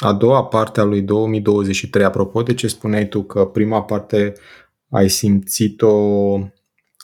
a 0.00 0.12
doua 0.12 0.44
parte 0.44 0.80
a 0.80 0.84
lui 0.84 1.02
2023, 1.02 2.04
apropo 2.04 2.42
de 2.42 2.54
ce 2.54 2.68
spuneai 2.68 3.08
tu 3.08 3.22
că 3.22 3.44
prima 3.44 3.82
parte 3.82 4.32
ai 4.90 5.08
simțit-o 5.08 5.88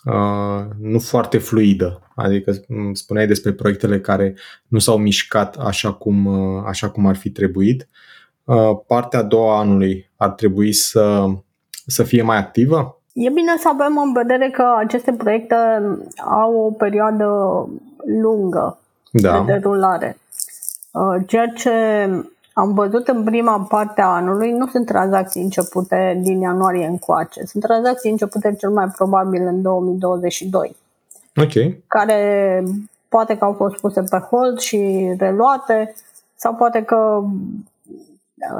uh, 0.04 0.64
nu 0.80 0.98
foarte 0.98 1.38
fluidă, 1.38 2.00
adică 2.14 2.52
spuneai 2.92 3.26
despre 3.26 3.52
proiectele 3.52 4.00
care 4.00 4.34
nu 4.68 4.78
s-au 4.78 4.98
mișcat 4.98 5.56
așa 5.56 5.92
cum, 5.92 6.26
uh, 6.26 6.62
așa 6.66 6.90
cum 6.90 7.06
ar 7.06 7.16
fi 7.16 7.30
trebuit. 7.30 7.88
Uh, 8.44 8.78
partea 8.86 9.18
a 9.18 9.22
doua 9.22 9.58
anului 9.58 10.10
ar 10.16 10.30
trebui 10.30 10.72
să, 10.72 11.24
să 11.86 12.02
fie 12.02 12.22
mai 12.22 12.36
activă? 12.36 13.00
E 13.12 13.30
bine 13.30 13.56
să 13.58 13.68
avem 13.68 13.98
în 13.98 14.12
vedere 14.12 14.50
că 14.50 14.74
aceste 14.78 15.12
proiecte 15.12 15.56
au 16.30 16.54
o 16.54 16.70
perioadă 16.70 17.26
lungă 18.20 18.78
da. 19.10 19.44
de 19.46 19.52
derulare. 19.52 20.18
Uh, 20.90 21.26
ceea 21.26 21.46
ce 21.46 21.70
am 22.58 22.74
văzut 22.74 23.08
în 23.08 23.24
prima 23.24 23.66
parte 23.68 24.00
a 24.00 24.06
anului, 24.06 24.52
nu 24.52 24.66
sunt 24.66 24.86
tranzacții 24.86 25.42
începute 25.42 26.20
din 26.22 26.40
ianuarie 26.40 26.86
încoace. 26.86 27.44
Sunt 27.44 27.62
tranzacții 27.62 28.10
începute 28.10 28.54
cel 28.58 28.70
mai 28.70 28.86
probabil 28.88 29.46
în 29.46 29.62
2022. 29.62 30.76
Ok. 31.36 31.84
Care 31.86 32.62
poate 33.08 33.36
că 33.38 33.44
au 33.44 33.52
fost 33.52 33.80
puse 33.80 34.02
pe 34.02 34.18
hold 34.18 34.58
și 34.58 35.12
reluate 35.18 35.94
sau 36.36 36.54
poate 36.54 36.82
că 36.82 37.22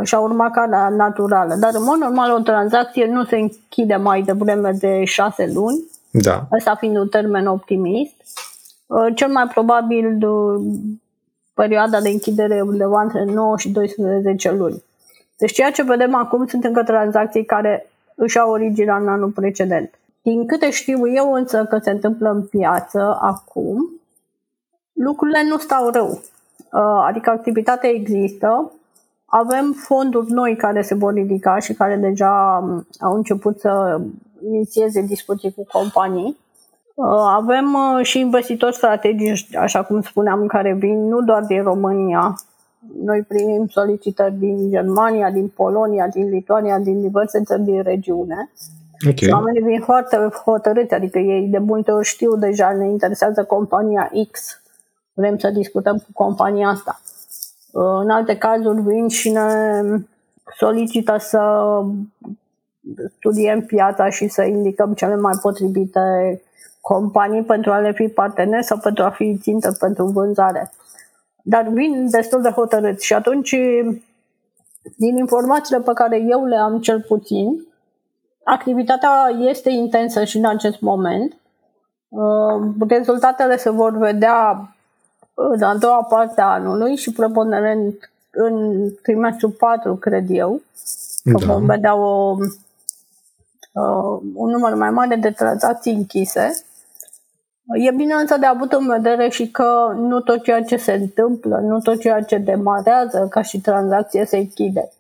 și-a 0.02 0.18
urmat 0.18 0.50
ca 0.50 0.88
naturală. 0.96 1.54
Dar 1.54 1.70
în 1.74 1.84
mod 1.84 1.96
normal 1.96 2.32
o 2.32 2.42
tranzacție 2.42 3.06
nu 3.06 3.24
se 3.24 3.36
închide 3.36 3.96
mai 3.96 4.22
devreme 4.22 4.72
de 4.72 5.04
șase 5.04 5.50
luni. 5.54 5.84
Da. 6.10 6.46
Asta 6.50 6.74
fiind 6.74 6.96
un 6.96 7.08
termen 7.08 7.46
optimist. 7.46 8.14
Cel 9.14 9.28
mai 9.28 9.46
probabil 9.46 10.18
perioada 11.56 12.00
de 12.00 12.08
închidere 12.08 12.60
undeva 12.60 13.02
între 13.02 13.24
9 13.24 13.58
și 13.58 13.68
12 13.70 14.52
luni. 14.52 14.82
Deci 15.36 15.52
ceea 15.52 15.70
ce 15.70 15.82
vedem 15.82 16.14
acum 16.14 16.46
sunt 16.46 16.64
încă 16.64 16.82
tranzacții 16.82 17.44
care 17.44 17.90
își 18.14 18.38
au 18.38 18.50
originea 18.50 18.96
în 18.96 19.08
anul 19.08 19.30
precedent. 19.30 19.98
Din 20.22 20.46
câte 20.46 20.70
știu 20.70 21.14
eu 21.14 21.32
însă 21.32 21.64
că 21.64 21.78
se 21.78 21.90
întâmplă 21.90 22.30
în 22.30 22.42
piață 22.42 23.18
acum, 23.20 23.90
lucrurile 24.92 25.44
nu 25.48 25.58
stau 25.58 25.90
rău. 25.90 26.08
Uh, 26.72 27.04
adică 27.06 27.30
activitatea 27.30 27.90
există, 27.90 28.72
avem 29.24 29.72
fonduri 29.72 30.30
noi 30.30 30.56
care 30.56 30.82
se 30.82 30.94
vor 30.94 31.12
ridica 31.12 31.58
și 31.58 31.74
care 31.74 31.96
deja 31.96 32.60
um, 32.62 32.86
au 33.00 33.14
început 33.14 33.60
să 33.60 34.00
inițieze 34.44 35.00
discuții 35.00 35.52
cu 35.52 35.66
companii 35.72 36.36
Uh, 36.36 36.45
avem 37.38 37.74
uh, 37.74 38.04
și 38.04 38.20
investitori 38.20 38.74
strategici, 38.74 39.56
așa 39.56 39.82
cum 39.82 40.02
spuneam, 40.02 40.46
care 40.46 40.72
vin 40.72 41.08
nu 41.08 41.22
doar 41.22 41.42
din 41.42 41.62
România. 41.62 42.40
Noi 43.04 43.22
primim 43.22 43.66
solicitări 43.68 44.34
din 44.34 44.70
Germania, 44.70 45.30
din 45.30 45.48
Polonia, 45.48 46.08
din 46.08 46.28
Lituania, 46.28 46.78
din 46.78 47.00
diverse 47.00 47.42
țări 47.42 47.62
din 47.62 47.82
regiune. 47.82 48.50
Okay. 49.00 49.16
Și 49.16 49.30
oamenii 49.32 49.62
vin 49.62 49.80
foarte 49.80 50.28
hotărâți, 50.44 50.94
adică 50.94 51.18
ei 51.18 51.46
de 51.46 51.58
multe 51.58 51.90
ori 51.90 52.06
știu 52.06 52.36
deja, 52.36 52.72
ne 52.72 52.88
interesează 52.88 53.44
compania 53.44 54.10
X, 54.30 54.60
vrem 55.12 55.38
să 55.38 55.50
discutăm 55.50 55.96
cu 55.96 56.08
compania 56.12 56.68
asta. 56.68 57.00
Uh, 57.72 57.82
în 58.02 58.10
alte 58.10 58.36
cazuri 58.36 58.80
vin 58.80 59.08
și 59.08 59.30
ne 59.30 59.48
solicită 60.56 61.16
să 61.18 61.40
studiem 63.18 63.60
piața 63.60 64.10
și 64.10 64.28
să 64.28 64.42
indicăm 64.42 64.92
cele 64.92 65.16
mai 65.16 65.38
potrivite 65.42 66.40
companii 66.92 67.42
pentru 67.42 67.72
a 67.72 67.78
le 67.78 67.92
fi 67.92 68.08
parteneri 68.08 68.64
sau 68.64 68.78
pentru 68.78 69.04
a 69.04 69.10
fi 69.10 69.38
țintă 69.38 69.76
pentru 69.78 70.04
vânzare. 70.04 70.72
Dar 71.42 71.68
vin 71.68 72.10
destul 72.10 72.42
de 72.42 72.48
hotărâți 72.48 73.04
și 73.04 73.14
atunci, 73.14 73.56
din 74.96 75.16
informațiile 75.16 75.80
pe 75.80 75.92
care 75.94 76.24
eu 76.28 76.44
le 76.44 76.56
am 76.56 76.80
cel 76.80 77.00
puțin, 77.00 77.66
activitatea 78.44 79.10
este 79.38 79.70
intensă 79.70 80.24
și 80.24 80.36
în 80.36 80.46
acest 80.46 80.80
moment. 80.80 81.36
Uh, 82.08 82.62
rezultatele 82.88 83.56
se 83.56 83.70
vor 83.70 83.96
vedea 83.96 84.68
în 85.34 85.62
a 85.62 85.76
doua 85.76 86.02
parte 86.02 86.40
a 86.40 86.52
anului 86.52 86.96
și 86.96 87.12
preponderent 87.12 88.10
în 88.30 88.86
trimestrul 89.02 89.50
4, 89.50 89.94
cred 89.94 90.26
eu, 90.28 90.60
că 91.24 91.44
da. 91.46 91.52
vom 91.52 91.66
vedea 91.66 91.94
o, 91.94 92.36
uh, 93.72 94.20
un 94.34 94.50
număr 94.50 94.74
mai 94.74 94.90
mare 94.90 95.16
de 95.16 95.30
tranzacții 95.30 95.92
închise 95.92 96.64
E 97.74 97.90
bine 97.90 98.14
însă 98.14 98.36
de 98.36 98.46
avut 98.46 98.72
în 98.72 98.86
vedere 98.86 99.28
și 99.28 99.50
că 99.50 99.92
nu 99.96 100.20
tot 100.20 100.42
ceea 100.42 100.62
ce 100.62 100.76
se 100.76 100.92
întâmplă, 100.92 101.56
nu 101.56 101.80
tot 101.80 102.00
ceea 102.00 102.22
ce 102.22 102.36
demarează 102.36 103.26
ca 103.30 103.42
și 103.42 103.60
tranzacție 103.60 104.24
se 104.24 104.36
închide. 104.36 104.90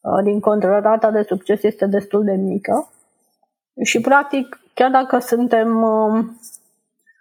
Uh, 0.00 0.22
din 0.22 0.40
contră, 0.40 0.80
rata 0.82 1.10
de 1.10 1.22
succes 1.28 1.62
este 1.62 1.86
destul 1.86 2.24
de 2.24 2.32
mică 2.32 2.88
și 3.82 4.00
practic, 4.00 4.60
chiar 4.74 4.90
dacă 4.90 5.18
suntem 5.18 5.82
um, 5.82 6.40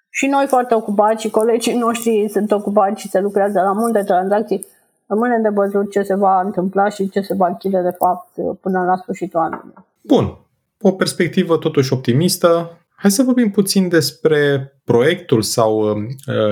și 0.09 0.27
noi 0.27 0.45
foarte 0.47 0.73
ocupați 0.73 1.21
și 1.21 1.29
colegii 1.29 1.77
noștri 1.77 2.29
sunt 2.29 2.51
ocupați 2.51 3.01
și 3.01 3.09
se 3.09 3.19
lucrează 3.19 3.61
la 3.61 3.71
multe 3.71 4.03
tranzacții, 4.03 4.65
rămâne 5.07 5.39
de 5.41 5.49
văzut 5.49 5.91
ce 5.91 6.01
se 6.01 6.15
va 6.15 6.41
întâmpla 6.41 6.89
și 6.89 7.09
ce 7.09 7.21
se 7.21 7.33
va 7.33 7.47
închide 7.47 7.81
de 7.81 7.95
fapt 7.97 8.29
până 8.61 8.83
la 8.83 8.95
sfârșitul 8.95 9.39
anului. 9.39 9.73
Bun. 10.01 10.37
O 10.81 10.91
perspectivă 10.91 11.57
totuși 11.57 11.93
optimistă, 11.93 12.77
Hai 13.03 13.12
să 13.12 13.24
vorbim 13.24 13.51
puțin 13.51 13.89
despre 13.89 14.74
proiectul 14.83 15.41
sau 15.41 15.79
uh, 15.79 15.95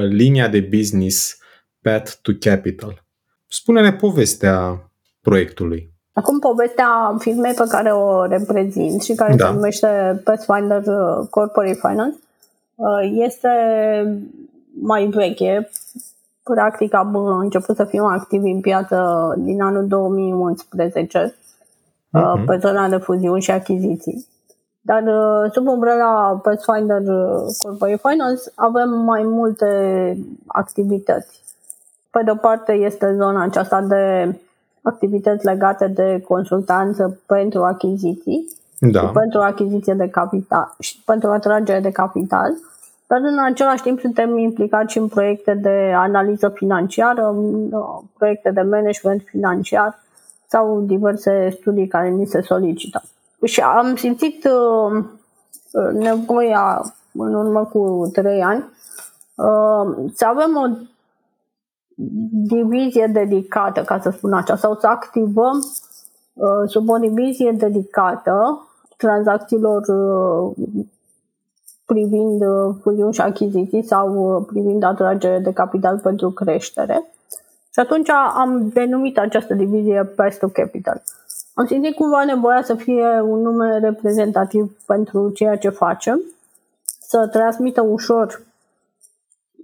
linia 0.09 0.47
de 0.47 0.69
business 0.75 1.37
Path 1.81 2.11
to 2.21 2.31
Capital. 2.39 3.03
Spune-ne 3.47 3.93
povestea 3.93 4.89
proiectului. 5.21 5.93
Acum 6.13 6.39
povestea 6.39 7.15
firmei 7.19 7.53
pe 7.53 7.63
care 7.69 7.91
o 7.91 8.25
reprezint 8.25 9.01
și 9.01 9.13
care 9.13 9.35
da. 9.35 9.47
se 9.47 9.53
numește 9.53 10.21
Pathfinder 10.23 10.83
uh, 10.85 11.27
Corporate 11.29 11.79
Finance 11.81 12.19
uh, 12.75 13.11
este 13.11 13.49
mai 14.81 15.05
veche. 15.05 15.69
Practic 16.43 16.93
am 16.93 17.15
început 17.15 17.75
să 17.75 17.85
fim 17.85 18.03
activi 18.03 18.49
în 18.49 18.61
piață 18.61 19.33
din 19.37 19.61
anul 19.61 19.87
2011 19.87 21.35
uh-huh. 21.35 22.33
Mhm. 22.33 22.45
pe 22.45 22.57
zona 22.61 22.89
de 22.89 22.97
fuziuni 22.97 23.41
și 23.41 23.51
achiziții. 23.51 24.29
Dar 24.81 25.03
uh, 25.03 25.51
sub 25.51 25.67
umbrela 25.67 26.39
Pathfinder 26.43 27.01
uh, 27.01 27.55
Corporate 27.57 28.01
Finance 28.09 28.41
avem 28.55 28.89
mai 28.89 29.23
multe 29.23 29.67
activități. 30.47 31.43
Pe 32.09 32.21
de 32.23 32.31
o 32.31 32.35
parte 32.35 32.71
este 32.71 33.15
zona 33.15 33.43
aceasta 33.43 33.81
de 33.81 34.35
activități 34.81 35.45
legate 35.45 35.87
de 35.87 36.23
consultanță 36.27 37.19
pentru 37.25 37.63
achiziții, 37.63 38.47
da. 38.79 38.99
și 38.99 39.05
pentru 39.05 39.39
achiziție 39.39 39.93
de 39.93 40.09
capital 40.09 40.75
și 40.79 41.01
pentru 41.05 41.29
atragere 41.29 41.79
de 41.79 41.91
capital, 41.91 42.53
dar 43.07 43.19
în 43.19 43.39
același 43.39 43.81
timp 43.81 43.99
suntem 43.99 44.37
implicați 44.37 44.91
și 44.91 44.97
în 44.97 45.07
proiecte 45.07 45.53
de 45.53 45.93
analiză 45.95 46.49
financiară, 46.49 47.35
proiecte 48.17 48.51
de 48.51 48.61
management 48.61 49.21
financiar 49.25 49.99
sau 50.47 50.81
diverse 50.81 51.49
studii 51.59 51.87
care 51.87 52.09
ni 52.09 52.25
se 52.25 52.41
solicită. 52.41 53.01
Și 53.43 53.59
am 53.61 53.95
simțit 53.95 54.43
uh, 54.45 55.03
nevoia 55.93 56.93
în 57.13 57.33
urmă 57.33 57.65
cu 57.65 58.09
trei 58.13 58.43
ani 58.43 58.63
uh, 59.35 60.11
să 60.13 60.25
avem 60.25 60.55
o 60.55 60.67
divizie 62.31 63.07
dedicată, 63.13 63.81
ca 63.81 63.99
să 63.99 64.09
spun 64.09 64.33
așa, 64.33 64.55
sau 64.55 64.77
să 64.79 64.87
activăm 64.87 65.63
uh, 66.33 66.69
sub 66.69 66.89
o 66.89 66.97
divizie 66.97 67.51
dedicată 67.51 68.67
tranzacțiilor 68.97 69.81
privind 71.85 72.43
fuziuni 72.81 73.13
și 73.13 73.21
achiziții 73.21 73.83
sau 73.83 74.41
privind 74.47 74.83
atragere 74.83 75.39
de 75.39 75.53
capital 75.53 75.99
pentru 75.99 76.31
creștere. 76.31 77.11
Și 77.73 77.79
atunci 77.79 78.09
am 78.09 78.69
denumit 78.69 79.17
această 79.17 79.53
divizie 79.53 80.03
Path 80.03 80.37
Capital. 80.53 81.01
Am 81.53 81.65
simțit 81.65 81.95
cumva 81.95 82.23
nevoia 82.23 82.63
să 82.63 82.75
fie 82.75 83.21
un 83.21 83.41
nume 83.41 83.79
reprezentativ 83.79 84.77
pentru 84.85 85.29
ceea 85.29 85.57
ce 85.57 85.69
facem, 85.69 86.21
să 86.99 87.27
transmită 87.31 87.81
ușor 87.81 88.41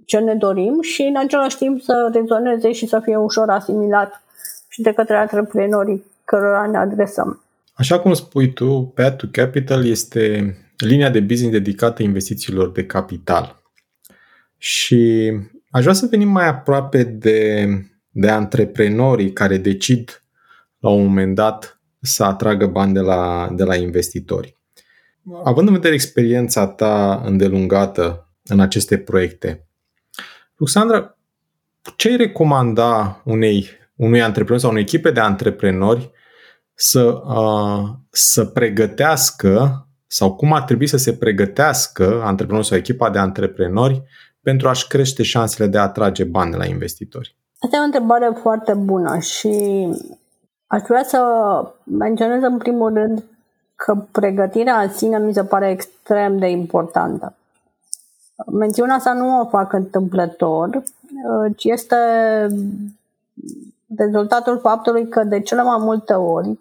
ce 0.04 0.18
ne 0.18 0.34
dorim 0.34 0.80
și 0.80 1.02
în 1.02 1.16
același 1.16 1.56
timp 1.56 1.80
să 1.80 2.10
rezoneze 2.12 2.72
și 2.72 2.86
să 2.86 3.00
fie 3.04 3.16
ușor 3.16 3.50
asimilat 3.50 4.22
și 4.68 4.82
de 4.82 4.92
către 4.92 5.16
antreprenorii 5.16 6.04
cărora 6.24 6.66
ne 6.66 6.78
adresăm. 6.78 7.42
Așa 7.74 8.00
cum 8.00 8.14
spui 8.14 8.52
tu, 8.52 8.92
Path 8.94 9.16
to 9.16 9.26
Capital 9.32 9.86
este 9.86 10.56
linia 10.78 11.10
de 11.10 11.20
business 11.20 11.52
dedicată 11.52 12.02
investițiilor 12.02 12.70
de 12.70 12.86
capital. 12.86 13.62
Și 14.56 15.32
aș 15.70 15.82
vrea 15.82 15.94
să 15.94 16.06
venim 16.10 16.28
mai 16.28 16.46
aproape 16.46 17.02
de, 17.02 17.68
de 18.10 18.28
antreprenorii 18.30 19.32
care 19.32 19.56
decid 19.56 20.22
la 20.78 20.90
un 20.90 21.02
moment 21.02 21.34
dat 21.34 21.77
să 22.00 22.24
atragă 22.24 22.66
bani 22.66 22.92
de 22.92 23.00
la, 23.00 23.48
de 23.52 23.64
la 23.64 23.76
investitori. 23.76 24.56
Având 25.44 25.68
în 25.68 25.74
vedere 25.74 25.94
experiența 25.94 26.66
ta 26.66 27.22
îndelungată 27.24 28.28
în 28.44 28.60
aceste 28.60 28.98
proiecte, 28.98 29.66
Luxandra, 30.56 31.18
ce 31.96 32.08
ai 32.08 32.16
recomanda 32.16 33.20
unei, 33.24 33.68
unui 33.96 34.22
antreprenor 34.22 34.60
sau 34.60 34.70
unei 34.70 34.82
echipe 34.82 35.10
de 35.10 35.20
antreprenori 35.20 36.10
să, 36.74 37.22
uh, 37.24 37.88
să 38.10 38.44
pregătească 38.44 39.82
sau 40.06 40.34
cum 40.34 40.52
ar 40.52 40.62
trebui 40.62 40.86
să 40.86 40.96
se 40.96 41.12
pregătească 41.12 42.20
antreprenorul 42.24 42.68
sau 42.68 42.76
echipa 42.76 43.10
de 43.10 43.18
antreprenori 43.18 44.02
pentru 44.42 44.68
a-și 44.68 44.86
crește 44.86 45.22
șansele 45.22 45.68
de 45.68 45.78
a 45.78 45.82
atrage 45.82 46.24
bani 46.24 46.50
de 46.50 46.56
la 46.56 46.66
investitori? 46.66 47.36
Asta 47.58 47.76
e 47.76 47.80
o 47.80 47.82
întrebare 47.82 48.30
foarte 48.42 48.74
bună 48.74 49.18
și 49.18 49.48
aș 50.68 50.82
vrea 50.82 51.02
să 51.02 51.20
menționez 51.84 52.42
în 52.42 52.58
primul 52.58 52.92
rând 52.92 53.24
că 53.76 53.94
pregătirea 54.12 54.80
în 54.80 54.92
sine 54.92 55.18
mi 55.18 55.32
se 55.32 55.44
pare 55.44 55.70
extrem 55.70 56.38
de 56.38 56.46
importantă. 56.50 57.34
Mențiunea 58.52 58.94
asta 58.94 59.12
nu 59.12 59.40
o 59.40 59.46
fac 59.46 59.72
întâmplător, 59.72 60.82
ci 61.56 61.64
este 61.64 61.96
rezultatul 63.96 64.58
faptului 64.58 65.08
că 65.08 65.24
de 65.24 65.40
cele 65.40 65.62
mai 65.62 65.78
multe 65.78 66.12
ori 66.12 66.58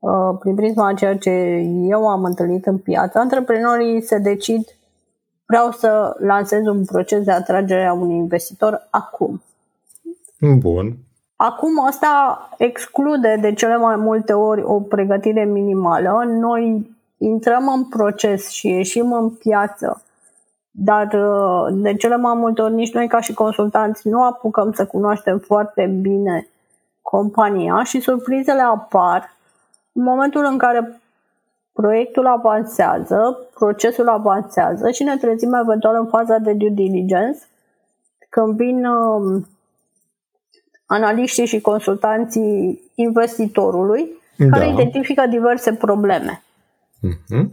Uh, 0.00 0.36
prin 0.38 0.54
prisma 0.54 0.86
a 0.86 0.94
ceea 0.94 1.16
ce 1.16 1.30
eu 1.88 2.08
am 2.08 2.24
întâlnit 2.24 2.66
în 2.66 2.78
piață, 2.78 3.18
antreprenorii 3.18 4.02
se 4.02 4.18
decid 4.18 4.64
vreau 5.46 5.70
să 5.70 6.16
lansez 6.18 6.66
un 6.66 6.84
proces 6.84 7.24
de 7.24 7.30
atragere 7.30 7.84
a 7.84 7.92
unui 7.92 8.16
investitor 8.16 8.86
acum. 8.90 9.42
Bun. 10.58 10.96
Acum 11.42 11.86
asta 11.86 12.48
exclude 12.58 13.38
de 13.40 13.52
cele 13.52 13.76
mai 13.76 13.96
multe 13.96 14.32
ori 14.32 14.62
o 14.62 14.80
pregătire 14.80 15.44
minimală. 15.44 16.24
Noi 16.26 16.90
intrăm 17.18 17.68
în 17.68 17.84
proces 17.84 18.48
și 18.48 18.68
ieșim 18.68 19.12
în 19.12 19.30
piață, 19.30 20.02
dar 20.70 21.12
uh, 21.12 21.66
de 21.70 21.94
cele 21.94 22.16
mai 22.16 22.34
multe 22.34 22.62
ori 22.62 22.74
nici 22.74 22.92
noi 22.92 23.08
ca 23.08 23.20
și 23.20 23.34
consultanți 23.34 24.08
nu 24.08 24.22
apucăm 24.22 24.72
să 24.72 24.86
cunoaștem 24.86 25.38
foarte 25.38 25.86
bine 26.00 26.48
compania 27.02 27.82
și 27.82 28.00
surprizele 28.00 28.62
apar 28.62 29.36
în 29.92 30.02
momentul 30.02 30.44
în 30.44 30.58
care 30.58 31.00
proiectul 31.72 32.26
avansează, 32.26 33.38
procesul 33.54 34.08
avansează 34.08 34.90
și 34.90 35.02
ne 35.02 35.16
trezim 35.16 35.52
eventual 35.52 35.94
în 35.94 36.06
faza 36.06 36.38
de 36.38 36.52
due 36.52 36.68
diligence, 36.68 37.38
când 38.28 38.56
vin 38.56 38.86
uh, 38.86 39.42
analiștii 40.90 41.46
și 41.46 41.60
consultanții 41.60 42.80
investitorului 42.94 44.08
da. 44.36 44.58
care 44.58 44.70
identifică 44.70 45.26
diverse 45.26 45.72
probleme. 45.72 46.42
Uh-huh. 47.08 47.44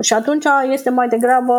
Și 0.00 0.12
atunci 0.12 0.44
este 0.72 0.90
mai 0.90 1.08
degrabă 1.08 1.52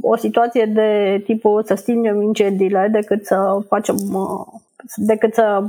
o 0.00 0.16
situație 0.16 0.64
de 0.64 1.22
tipul 1.24 1.64
să 1.64 1.74
stingem 1.74 2.22
incendiile 2.22 2.88
decât 2.92 3.26
să 3.26 3.58
facem 3.68 3.96
uh, 4.12 4.46
decât 4.96 5.34
să 5.34 5.64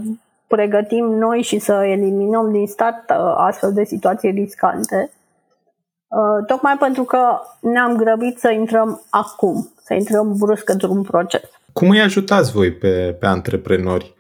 pregătim 0.47 1.05
noi 1.05 1.41
și 1.41 1.59
să 1.59 1.73
eliminăm 1.73 2.51
din 2.51 2.67
start 2.67 3.09
uh, 3.09 3.33
astfel 3.37 3.73
de 3.73 3.83
situații 3.83 4.31
riscante, 4.31 5.11
uh, 6.07 6.45
tocmai 6.47 6.77
pentru 6.77 7.03
că 7.03 7.39
ne-am 7.59 7.95
grăbit 7.95 8.39
să 8.39 8.51
intrăm 8.51 9.01
acum, 9.09 9.71
să 9.83 9.93
intrăm 9.93 10.33
brusc 10.37 10.69
într-un 10.69 11.01
proces. 11.01 11.49
Cum 11.73 11.89
îi 11.89 12.01
ajutați 12.01 12.51
voi 12.51 12.73
pe, 12.73 13.17
pe 13.19 13.25
antreprenori 13.25 14.15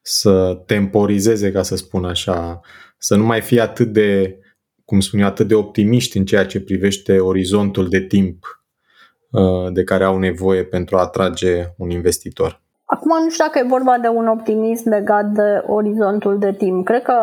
să 0.00 0.62
temporizeze, 0.66 1.52
ca 1.52 1.62
să 1.62 1.76
spun 1.76 2.04
așa, 2.04 2.60
să 2.98 3.16
nu 3.16 3.24
mai 3.24 3.40
fie 3.40 3.60
atât 3.60 3.92
de, 3.92 4.38
cum 4.84 5.00
spun 5.00 5.20
eu, 5.20 5.26
atât 5.26 5.48
de 5.48 5.54
optimiști 5.54 6.16
în 6.16 6.24
ceea 6.24 6.46
ce 6.46 6.60
privește 6.60 7.18
orizontul 7.18 7.88
de 7.88 8.00
timp 8.00 8.64
uh, 9.30 9.72
de 9.72 9.84
care 9.84 10.04
au 10.04 10.18
nevoie 10.18 10.64
pentru 10.64 10.96
a 10.96 11.00
atrage 11.00 11.64
un 11.76 11.90
investitor? 11.90 12.60
Acum 12.84 13.22
nu 13.22 13.30
știu 13.30 13.44
dacă 13.44 13.58
e 13.58 13.68
vorba 13.68 13.98
de 13.98 14.08
un 14.08 14.26
optimism 14.26 14.88
legat 14.88 15.26
de 15.26 15.62
orizontul 15.66 16.38
de 16.38 16.52
timp. 16.52 16.84
Cred 16.84 17.02
că, 17.02 17.14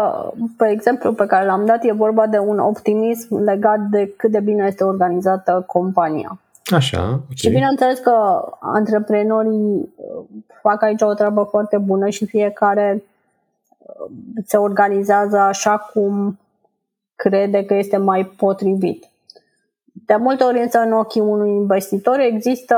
pe 0.57 0.69
exemplu 0.69 1.13
pe 1.13 1.25
care 1.25 1.45
l-am 1.45 1.65
dat, 1.65 1.83
e 1.83 1.91
vorba 1.91 2.27
de 2.27 2.37
un 2.37 2.59
optimism 2.59 3.43
legat 3.43 3.79
de 3.79 4.13
cât 4.17 4.31
de 4.31 4.39
bine 4.39 4.65
este 4.67 4.83
organizată 4.83 5.63
compania. 5.67 6.39
Așa, 6.73 7.09
okay. 7.09 7.35
Și 7.35 7.49
bineînțeles 7.49 7.99
că 7.99 8.45
antreprenorii 8.59 9.93
uh, 9.95 10.25
fac 10.61 10.81
aici 10.81 11.01
o 11.01 11.13
treabă 11.13 11.43
foarte 11.43 11.77
bună 11.77 12.09
și 12.09 12.25
fiecare 12.25 13.03
uh, 13.77 14.11
se 14.45 14.57
organizează 14.57 15.37
așa 15.37 15.77
cum 15.77 16.39
crede 17.15 17.65
că 17.65 17.73
este 17.73 17.97
mai 17.97 18.25
potrivit. 18.25 19.05
De 20.05 20.15
multe 20.15 20.43
ori 20.43 20.59
însă 20.59 20.79
în 20.79 20.91
ochii 20.91 21.21
unui 21.21 21.49
investitor 21.49 22.19
există 22.19 22.77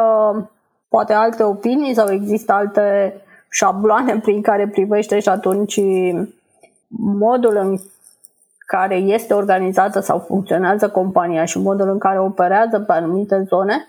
poate 0.87 1.13
alte 1.13 1.43
opinii 1.43 1.93
sau 1.93 2.11
există 2.11 2.51
alte 2.51 3.13
șabloane 3.49 4.19
prin 4.19 4.41
care 4.41 4.67
privește 4.67 5.19
și 5.19 5.29
atunci 5.29 5.81
modul 6.97 7.55
în 7.55 7.77
care 8.67 8.95
este 8.95 9.33
organizată 9.33 9.99
sau 9.99 10.19
funcționează 10.19 10.89
compania 10.89 11.45
și 11.45 11.59
modul 11.59 11.89
în 11.89 11.97
care 11.97 12.19
operează 12.19 12.79
pe 12.79 12.91
anumite 12.91 13.45
zone 13.47 13.87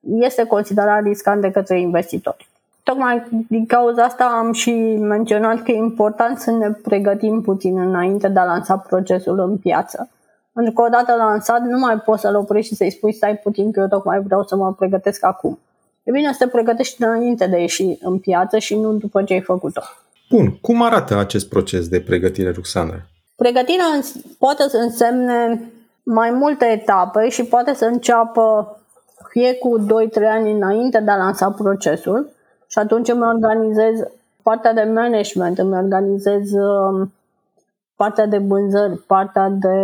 este 0.00 0.44
considerat 0.44 1.02
riscant 1.02 1.40
de 1.40 1.50
către 1.50 1.80
investitori. 1.80 2.48
Tocmai 2.82 3.26
din 3.48 3.66
cauza 3.66 4.02
asta 4.02 4.24
am 4.24 4.52
și 4.52 4.70
menționat 4.98 5.62
că 5.62 5.70
e 5.70 5.76
important 5.76 6.38
să 6.38 6.50
ne 6.50 6.70
pregătim 6.70 7.40
puțin 7.42 7.78
înainte 7.78 8.28
de 8.28 8.38
a 8.38 8.44
lansa 8.44 8.76
procesul 8.76 9.38
în 9.38 9.56
piață. 9.56 10.10
Pentru 10.52 10.72
că 10.72 10.82
odată 10.82 11.14
lansat 11.14 11.62
nu 11.62 11.78
mai 11.78 11.98
poți 11.98 12.20
să-l 12.20 12.36
oprești 12.36 12.70
și 12.70 12.76
să-i 12.76 12.90
spui 12.90 13.12
stai 13.12 13.36
puțin 13.36 13.72
că 13.72 13.80
eu 13.80 13.86
tocmai 13.86 14.20
vreau 14.20 14.44
să 14.44 14.56
mă 14.56 14.72
pregătesc 14.72 15.24
acum. 15.24 15.58
E 16.02 16.10
bine 16.10 16.32
să 16.32 16.44
te 16.44 16.50
pregătești 16.50 17.02
înainte 17.02 17.46
de 17.46 17.56
a 17.56 17.58
ieși 17.58 17.98
în 18.00 18.18
piață 18.18 18.58
și 18.58 18.76
nu 18.76 18.92
după 18.92 19.22
ce 19.22 19.32
ai 19.32 19.40
făcut-o. 19.40 19.80
Bun. 20.30 20.58
Cum 20.60 20.82
arată 20.82 21.18
acest 21.18 21.48
proces 21.48 21.88
de 21.88 22.00
pregătire, 22.00 22.50
Ruxandra? 22.50 23.09
Pregătirea 23.42 24.00
poate 24.38 24.68
să 24.68 24.76
însemne 24.76 25.70
mai 26.02 26.30
multe 26.30 26.64
etape 26.64 27.28
și 27.28 27.44
poate 27.44 27.74
să 27.74 27.84
înceapă 27.84 28.76
fie 29.28 29.54
cu 29.54 29.78
2-3 29.80 29.84
ani 30.28 30.52
înainte 30.52 31.00
de 31.00 31.10
a 31.10 31.16
lansa 31.16 31.50
procesul 31.50 32.30
și 32.66 32.78
atunci 32.78 33.08
îmi 33.08 33.22
organizez 33.22 34.00
partea 34.42 34.72
de 34.72 34.82
management, 34.82 35.58
îmi 35.58 35.76
organizez 35.76 36.52
um, 36.52 37.12
partea 37.96 38.26
de 38.26 38.38
vânzări, 38.38 38.96
partea 38.98 39.48
de 39.48 39.78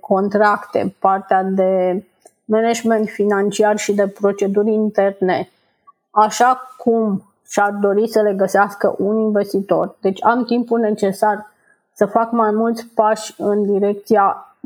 contracte, 0.00 0.94
partea 0.98 1.42
de 1.42 2.04
management 2.44 3.08
financiar 3.08 3.76
și 3.76 3.92
de 3.92 4.08
proceduri 4.08 4.72
interne, 4.72 5.48
așa 6.10 6.74
cum 6.76 7.22
și-ar 7.48 7.70
dori 7.80 8.08
să 8.08 8.20
le 8.22 8.32
găsească 8.32 8.94
un 8.98 9.18
investitor. 9.18 9.96
Deci 10.00 10.24
am 10.24 10.44
timpul 10.44 10.78
necesar 10.78 11.48
să 12.00 12.06
fac 12.06 12.32
mai 12.32 12.50
mulți 12.50 12.86
pași 12.94 13.34
în 13.38 13.72
direcția 13.72 14.56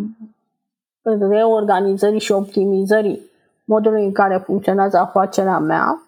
reorganizării 1.03 2.21
și 2.21 2.33
optimizării 2.33 3.31
modului 3.65 4.05
în 4.05 4.13
care 4.13 4.43
funcționează 4.45 4.99
afacerea 4.99 5.59
mea 5.59 6.03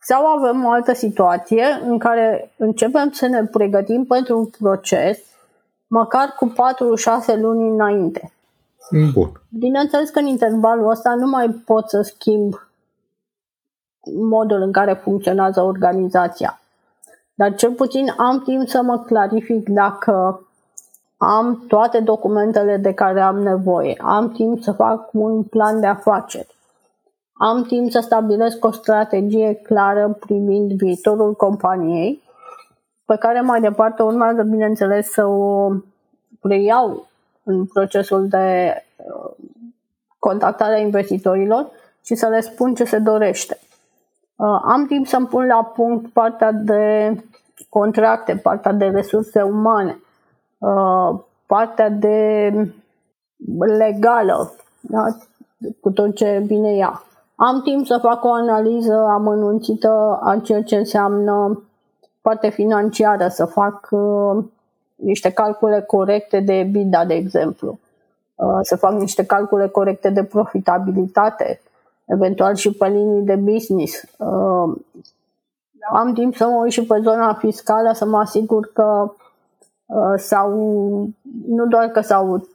sau 0.00 0.26
avem 0.26 0.64
o 0.64 0.70
altă 0.70 0.92
situație 0.92 1.64
în 1.84 1.98
care 1.98 2.52
începem 2.56 3.10
să 3.10 3.26
ne 3.26 3.44
pregătim 3.44 4.04
pentru 4.04 4.38
un 4.38 4.46
proces 4.46 5.18
măcar 5.86 6.34
cu 6.38 6.52
4-6 7.36 7.40
luni 7.40 7.68
înainte. 7.68 8.32
Bun. 9.12 9.32
Bineînțeles 9.58 10.10
că 10.10 10.18
în 10.18 10.26
intervalul 10.26 10.90
ăsta 10.90 11.14
nu 11.14 11.26
mai 11.26 11.48
pot 11.48 11.88
să 11.88 12.00
schimb 12.00 12.54
modul 14.14 14.60
în 14.60 14.72
care 14.72 14.92
funcționează 14.92 15.60
organizația. 15.60 16.60
Dar 17.34 17.54
cel 17.54 17.72
puțin 17.72 18.14
am 18.16 18.42
timp 18.42 18.68
să 18.68 18.82
mă 18.82 18.98
clarific 18.98 19.68
dacă 19.68 20.46
am 21.24 21.64
toate 21.68 22.00
documentele 22.00 22.76
de 22.76 22.92
care 22.92 23.20
am 23.20 23.38
nevoie, 23.38 23.96
am 24.00 24.30
timp 24.30 24.62
să 24.62 24.72
fac 24.72 25.08
un 25.12 25.42
plan 25.42 25.80
de 25.80 25.86
afaceri, 25.86 26.54
am 27.32 27.62
timp 27.62 27.90
să 27.90 28.00
stabilesc 28.00 28.64
o 28.64 28.70
strategie 28.70 29.54
clară 29.54 30.16
privind 30.20 30.72
viitorul 30.72 31.34
companiei, 31.34 32.22
pe 33.04 33.16
care 33.16 33.40
mai 33.40 33.60
departe 33.60 34.02
urmează, 34.02 34.42
bineînțeles, 34.42 35.10
să 35.10 35.26
o 35.26 35.72
preiau 36.40 37.06
în 37.44 37.66
procesul 37.66 38.28
de 38.28 38.74
uh, 38.96 39.30
contactare 40.18 40.74
a 40.74 40.78
investitorilor 40.78 41.70
și 42.04 42.14
să 42.14 42.26
le 42.26 42.40
spun 42.40 42.74
ce 42.74 42.84
se 42.84 42.98
dorește. 42.98 43.58
Uh, 44.36 44.60
am 44.64 44.86
timp 44.86 45.06
să-mi 45.06 45.26
pun 45.26 45.46
la 45.46 45.64
punct 45.64 46.12
partea 46.12 46.52
de 46.52 47.16
contracte, 47.68 48.36
partea 48.36 48.72
de 48.72 48.84
resurse 48.86 49.42
umane, 49.42 49.90
uh, 49.90 50.11
partea 51.46 51.90
de 51.90 52.50
legală, 53.78 54.54
da? 54.80 55.06
cu 55.80 55.90
tot 55.90 56.14
ce 56.14 56.42
vine 56.46 56.72
ea. 56.74 57.02
Am 57.34 57.60
timp 57.62 57.86
să 57.86 57.98
fac 58.02 58.24
o 58.24 58.32
analiză 58.32 58.94
amănunțită 58.94 60.20
a 60.22 60.36
ceea 60.36 60.62
ce 60.62 60.76
înseamnă 60.76 61.62
parte 62.20 62.48
financiară, 62.48 63.28
să 63.28 63.44
fac 63.44 63.88
uh, 63.90 64.44
niște 64.94 65.30
calcule 65.30 65.80
corecte 65.80 66.40
de 66.40 66.52
EBITDA, 66.52 67.04
de 67.04 67.14
exemplu, 67.14 67.78
uh, 68.34 68.58
să 68.60 68.76
fac 68.76 68.92
niște 68.92 69.24
calcule 69.24 69.68
corecte 69.68 70.10
de 70.10 70.24
profitabilitate, 70.24 71.60
eventual 72.04 72.54
și 72.54 72.72
pe 72.72 72.88
linii 72.88 73.22
de 73.22 73.36
business. 73.36 74.02
Uh, 74.18 74.76
am 75.90 76.12
timp 76.14 76.34
să 76.34 76.46
mă 76.46 76.60
uit 76.62 76.72
și 76.72 76.86
pe 76.86 77.00
zona 77.02 77.34
fiscală 77.34 77.92
să 77.92 78.04
mă 78.04 78.18
asigur 78.18 78.70
că 78.72 79.04
uh, 79.04 79.21
sau 80.16 80.50
nu 81.48 81.66
doar 81.66 81.88
că 81.88 82.00
s-au 82.00 82.48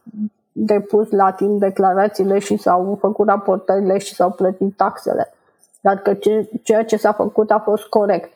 depus 0.52 1.10
la 1.12 1.32
timp 1.32 1.60
declarațiile 1.60 2.40
și 2.40 2.58
s-au 2.58 2.98
făcut 3.00 3.28
raportările 3.28 3.98
și 3.98 4.14
s-au 4.14 4.32
plătit 4.32 4.76
taxele, 4.76 5.34
dar 5.82 5.96
că 5.96 6.18
ceea 6.64 6.86
ce 6.86 6.98
s-a 6.98 7.12
făcut 7.12 7.52
a 7.52 7.60
fost 7.60 7.84
corect. 7.84 8.32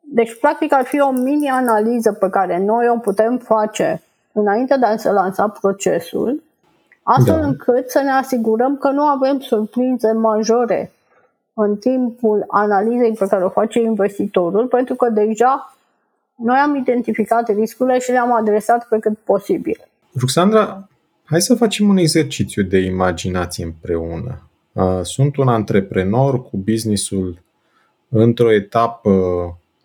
Deci, 0.00 0.38
practic, 0.40 0.72
ar 0.72 0.84
fi 0.84 1.00
o 1.00 1.10
mini-analiză 1.10 2.12
pe 2.12 2.30
care 2.30 2.58
noi 2.58 2.88
o 2.88 2.98
putem 2.98 3.38
face 3.38 4.02
înainte 4.32 4.76
de 4.76 4.86
a 4.86 4.96
se 4.96 5.10
lansa 5.10 5.48
procesul, 5.48 6.42
astfel 7.02 7.40
da. 7.40 7.46
încât 7.46 7.90
să 7.90 8.00
ne 8.00 8.10
asigurăm 8.10 8.76
că 8.76 8.90
nu 8.90 9.02
avem 9.02 9.38
surprize 9.40 10.12
majore 10.12 10.92
în 11.54 11.76
timpul 11.76 12.44
analizei 12.48 13.12
pe 13.12 13.26
care 13.26 13.44
o 13.44 13.48
face 13.48 13.80
investitorul, 13.80 14.66
pentru 14.66 14.94
că 14.94 15.08
deja 15.08 15.74
noi 16.44 16.56
am 16.56 16.76
identificat 16.76 17.54
riscurile 17.54 17.98
și 17.98 18.10
le-am 18.10 18.32
adresat 18.32 18.88
pe 18.88 18.98
cât 18.98 19.18
posibil. 19.18 19.88
Ruxandra, 20.18 20.88
hai 21.24 21.40
să 21.40 21.54
facem 21.54 21.88
un 21.88 21.96
exercițiu 21.96 22.62
de 22.62 22.78
imaginație 22.78 23.64
împreună. 23.64 24.48
Sunt 25.02 25.36
un 25.36 25.48
antreprenor 25.48 26.42
cu 26.42 26.56
businessul 26.56 27.42
într-o 28.08 28.52
etapă 28.52 29.10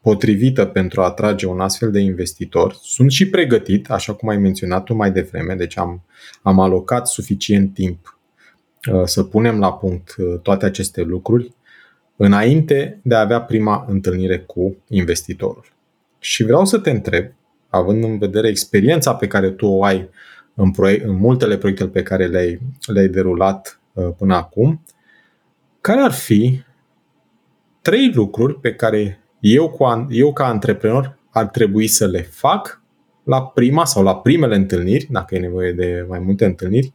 potrivită 0.02 0.66
pentru 0.66 1.02
a 1.02 1.06
atrage 1.06 1.48
un 1.48 1.60
astfel 1.60 1.92
de 1.92 2.00
investitor. 2.00 2.78
Sunt 2.82 3.12
și 3.12 3.30
pregătit, 3.30 3.90
așa 3.92 4.14
cum 4.14 4.30
ai 4.30 4.38
menționat 4.38 4.84
tu 4.84 4.96
mai 4.96 5.12
devreme, 5.12 5.56
deci 5.56 5.78
am, 5.78 6.02
am 6.42 6.60
alocat 6.60 7.08
suficient 7.08 7.74
timp 7.74 8.20
uh, 8.92 9.02
să 9.06 9.24
punem 9.24 9.60
la 9.60 9.74
punct 9.74 10.16
uh, 10.18 10.40
toate 10.42 10.66
aceste 10.66 11.02
lucruri 11.02 11.54
înainte 12.16 13.00
de 13.04 13.16
a 13.16 13.20
avea 13.20 13.42
prima 13.42 13.86
întâlnire 13.88 14.40
cu 14.40 14.76
investitorul. 14.88 15.78
Și 16.20 16.44
vreau 16.44 16.66
să 16.66 16.78
te 16.78 16.90
întreb, 16.90 17.26
având 17.70 18.04
în 18.04 18.18
vedere 18.18 18.48
experiența 18.48 19.16
pe 19.16 19.28
care 19.28 19.50
tu 19.50 19.66
o 19.66 19.84
ai 19.84 20.10
în, 20.54 20.72
proiect, 20.72 21.06
în 21.06 21.16
multele 21.16 21.58
proiecte 21.58 21.88
pe 21.88 22.04
care 22.04 22.28
le-ai, 22.28 22.60
le-ai 22.86 23.08
derulat 23.08 23.80
uh, 23.94 24.10
până 24.18 24.36
acum, 24.36 24.84
care 25.82 26.02
ar 26.02 26.12
fi 26.12 26.62
trei 27.82 28.12
lucruri 28.14 28.60
pe 28.60 28.74
care 28.74 29.24
eu, 29.40 29.70
cu, 29.70 30.08
eu 30.10 30.34
ca 30.34 30.46
antreprenor 30.46 31.18
ar 31.30 31.48
trebui 31.48 31.88
să 31.88 32.08
le 32.08 32.22
fac 32.22 32.82
la 33.24 33.44
prima 33.44 33.86
sau 33.86 34.04
la 34.04 34.16
primele 34.16 34.56
întâlniri, 34.56 35.08
dacă 35.10 35.36
e 35.36 35.40
nevoie 35.40 35.72
de 35.72 36.06
mai 36.08 36.20
multe 36.20 36.46
întâlniri, 36.46 36.94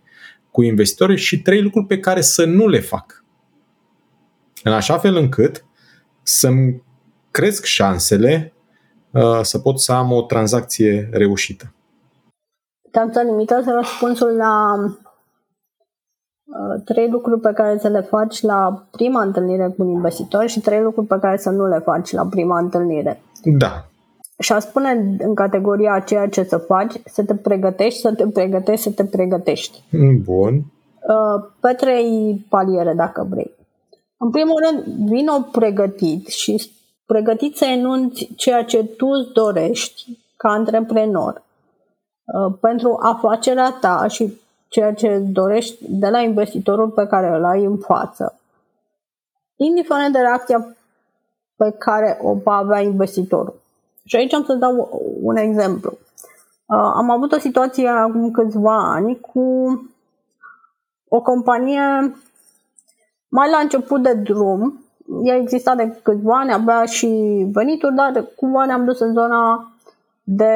cu 0.51 0.63
investitori 0.63 1.17
și 1.17 1.43
trei 1.43 1.63
lucruri 1.63 1.87
pe 1.87 1.99
care 1.99 2.21
să 2.21 2.45
nu 2.45 2.69
le 2.69 2.81
fac. 2.81 3.25
În 4.63 4.73
așa 4.73 4.99
fel 4.99 5.17
încât 5.17 5.65
să-mi 6.23 6.83
cresc 7.31 7.65
șansele 7.65 8.53
uh, 8.53 8.54
să 9.43 9.59
pot 9.59 9.81
să 9.81 9.93
am 9.93 10.13
o 10.13 10.23
tranzacție 10.23 11.09
reușită. 11.13 11.73
Te-am 12.91 13.13
să 13.13 13.21
limitat 13.21 13.65
răspunsul 13.65 14.37
la 14.37 14.77
Uh, 16.45 16.83
trei 16.85 17.09
lucruri 17.11 17.41
pe 17.41 17.53
care 17.53 17.79
să 17.79 17.89
le 17.89 18.01
faci 18.01 18.41
la 18.41 18.87
prima 18.91 19.23
întâlnire 19.23 19.67
cu 19.77 19.83
un 19.83 19.89
investitor 19.89 20.47
și 20.47 20.61
trei 20.61 20.83
lucruri 20.83 21.07
pe 21.07 21.19
care 21.21 21.37
să 21.37 21.51
nu 21.51 21.67
le 21.67 21.79
faci 21.79 22.13
la 22.13 22.27
prima 22.27 22.59
întâlnire. 22.59 23.23
Da. 23.45 23.85
Și 24.39 24.53
a 24.53 24.59
spune 24.59 25.17
în 25.19 25.35
categoria 25.35 25.99
ceea 25.99 26.29
ce 26.29 26.43
să 26.43 26.57
faci, 26.57 26.93
să 27.05 27.25
te 27.25 27.35
pregătești, 27.35 28.01
să 28.01 28.15
te 28.15 28.27
pregătești, 28.27 28.83
să 28.83 28.91
te 28.91 29.05
pregătești. 29.05 29.83
Bun. 30.23 30.55
Uh, 30.55 31.45
pe 31.61 31.73
trei 31.73 32.47
paliere, 32.49 32.93
dacă 32.95 33.27
vrei. 33.31 33.51
În 34.17 34.31
primul 34.31 34.63
rând, 34.65 35.29
o 35.29 35.41
pregătit 35.53 36.27
și 36.27 36.73
pregătit 37.07 37.57
să 37.57 37.65
enunți 37.65 38.31
ceea 38.37 38.65
ce 38.65 38.85
tu 38.85 39.07
îți 39.07 39.33
dorești 39.33 40.19
ca 40.37 40.49
antreprenor 40.49 41.43
uh, 42.25 42.55
pentru 42.61 42.99
afacerea 43.01 43.77
ta 43.81 44.07
și 44.07 44.41
ceea 44.69 44.95
ce 44.95 45.19
dorești 45.19 45.77
de 45.89 46.09
la 46.09 46.21
investitorul 46.21 46.89
pe 46.89 47.07
care 47.07 47.37
îl 47.37 47.45
ai 47.45 47.65
în 47.65 47.79
față. 47.79 48.39
Indiferent 49.57 50.13
de 50.13 50.19
reacția 50.19 50.77
pe 51.57 51.71
care 51.79 52.19
o 52.23 52.35
va 52.35 52.55
avea 52.55 52.81
investitorul. 52.81 53.55
Și 54.05 54.17
aici 54.17 54.33
am 54.33 54.45
să 54.45 54.55
dau 54.55 55.03
un 55.23 55.37
exemplu. 55.37 55.99
Uh, 56.67 56.91
am 56.95 57.11
avut 57.11 57.33
o 57.33 57.39
situație 57.39 57.89
acum 57.89 58.31
câțiva 58.31 58.93
ani 58.93 59.21
cu 59.21 59.43
o 61.09 61.21
companie 61.21 62.15
mai 63.29 63.51
la 63.51 63.59
început 63.59 64.03
de 64.03 64.15
drum. 64.15 64.84
Ea 65.25 65.37
exista 65.37 65.75
de 65.75 66.01
câțiva 66.03 66.39
ani, 66.39 66.53
avea 66.53 66.85
și 66.85 67.07
venituri, 67.53 67.95
dar 67.95 68.25
cumva 68.37 68.65
ne-am 68.65 68.85
dus 68.85 69.01
în 69.01 69.13
zona 69.13 69.73
de 70.23 70.55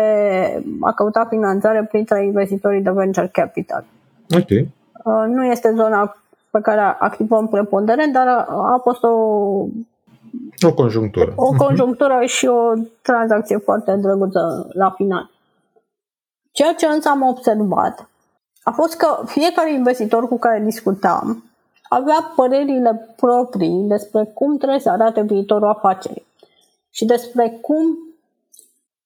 a 0.81 0.93
căuta 0.93 1.27
finanțare 1.29 1.85
printre 1.85 2.25
investitorii 2.25 2.83
de 2.83 2.91
venture 2.91 3.29
capital. 3.33 3.85
Ok. 4.31 4.51
Uh, 4.51 5.25
nu 5.27 5.45
este 5.45 5.73
zona 5.77 6.17
pe 6.51 6.61
care 6.61 6.81
activăm 6.81 7.49
preponderent, 7.49 8.13
dar 8.13 8.27
a 8.49 8.81
fost 8.83 9.03
o 9.03 9.09
o 10.61 10.75
conjunctură. 10.75 11.33
O 11.37 11.53
conjunctură 11.53 12.21
și 12.27 12.47
o 12.47 12.73
tranzacție 13.03 13.57
foarte 13.57 13.97
drăguță 13.97 14.69
la 14.73 14.91
final. 14.91 15.31
Ceea 16.53 16.73
ce 16.73 16.87
însă 16.87 17.09
am 17.09 17.23
observat 17.23 18.09
a 18.63 18.71
fost 18.71 18.97
că 18.97 19.23
fiecare 19.27 19.73
investitor 19.73 20.29
cu 20.29 20.39
care 20.39 20.63
discutam 20.65 21.45
avea 21.89 22.33
părerile 22.37 23.15
proprii 23.17 23.85
despre 23.89 24.31
cum 24.35 24.57
trebuie 24.57 24.81
să 24.81 24.91
arate 24.91 25.23
viitorul 25.23 25.69
afacerii 25.69 26.27
și 26.91 27.05
despre 27.05 27.59
cum 27.61 27.99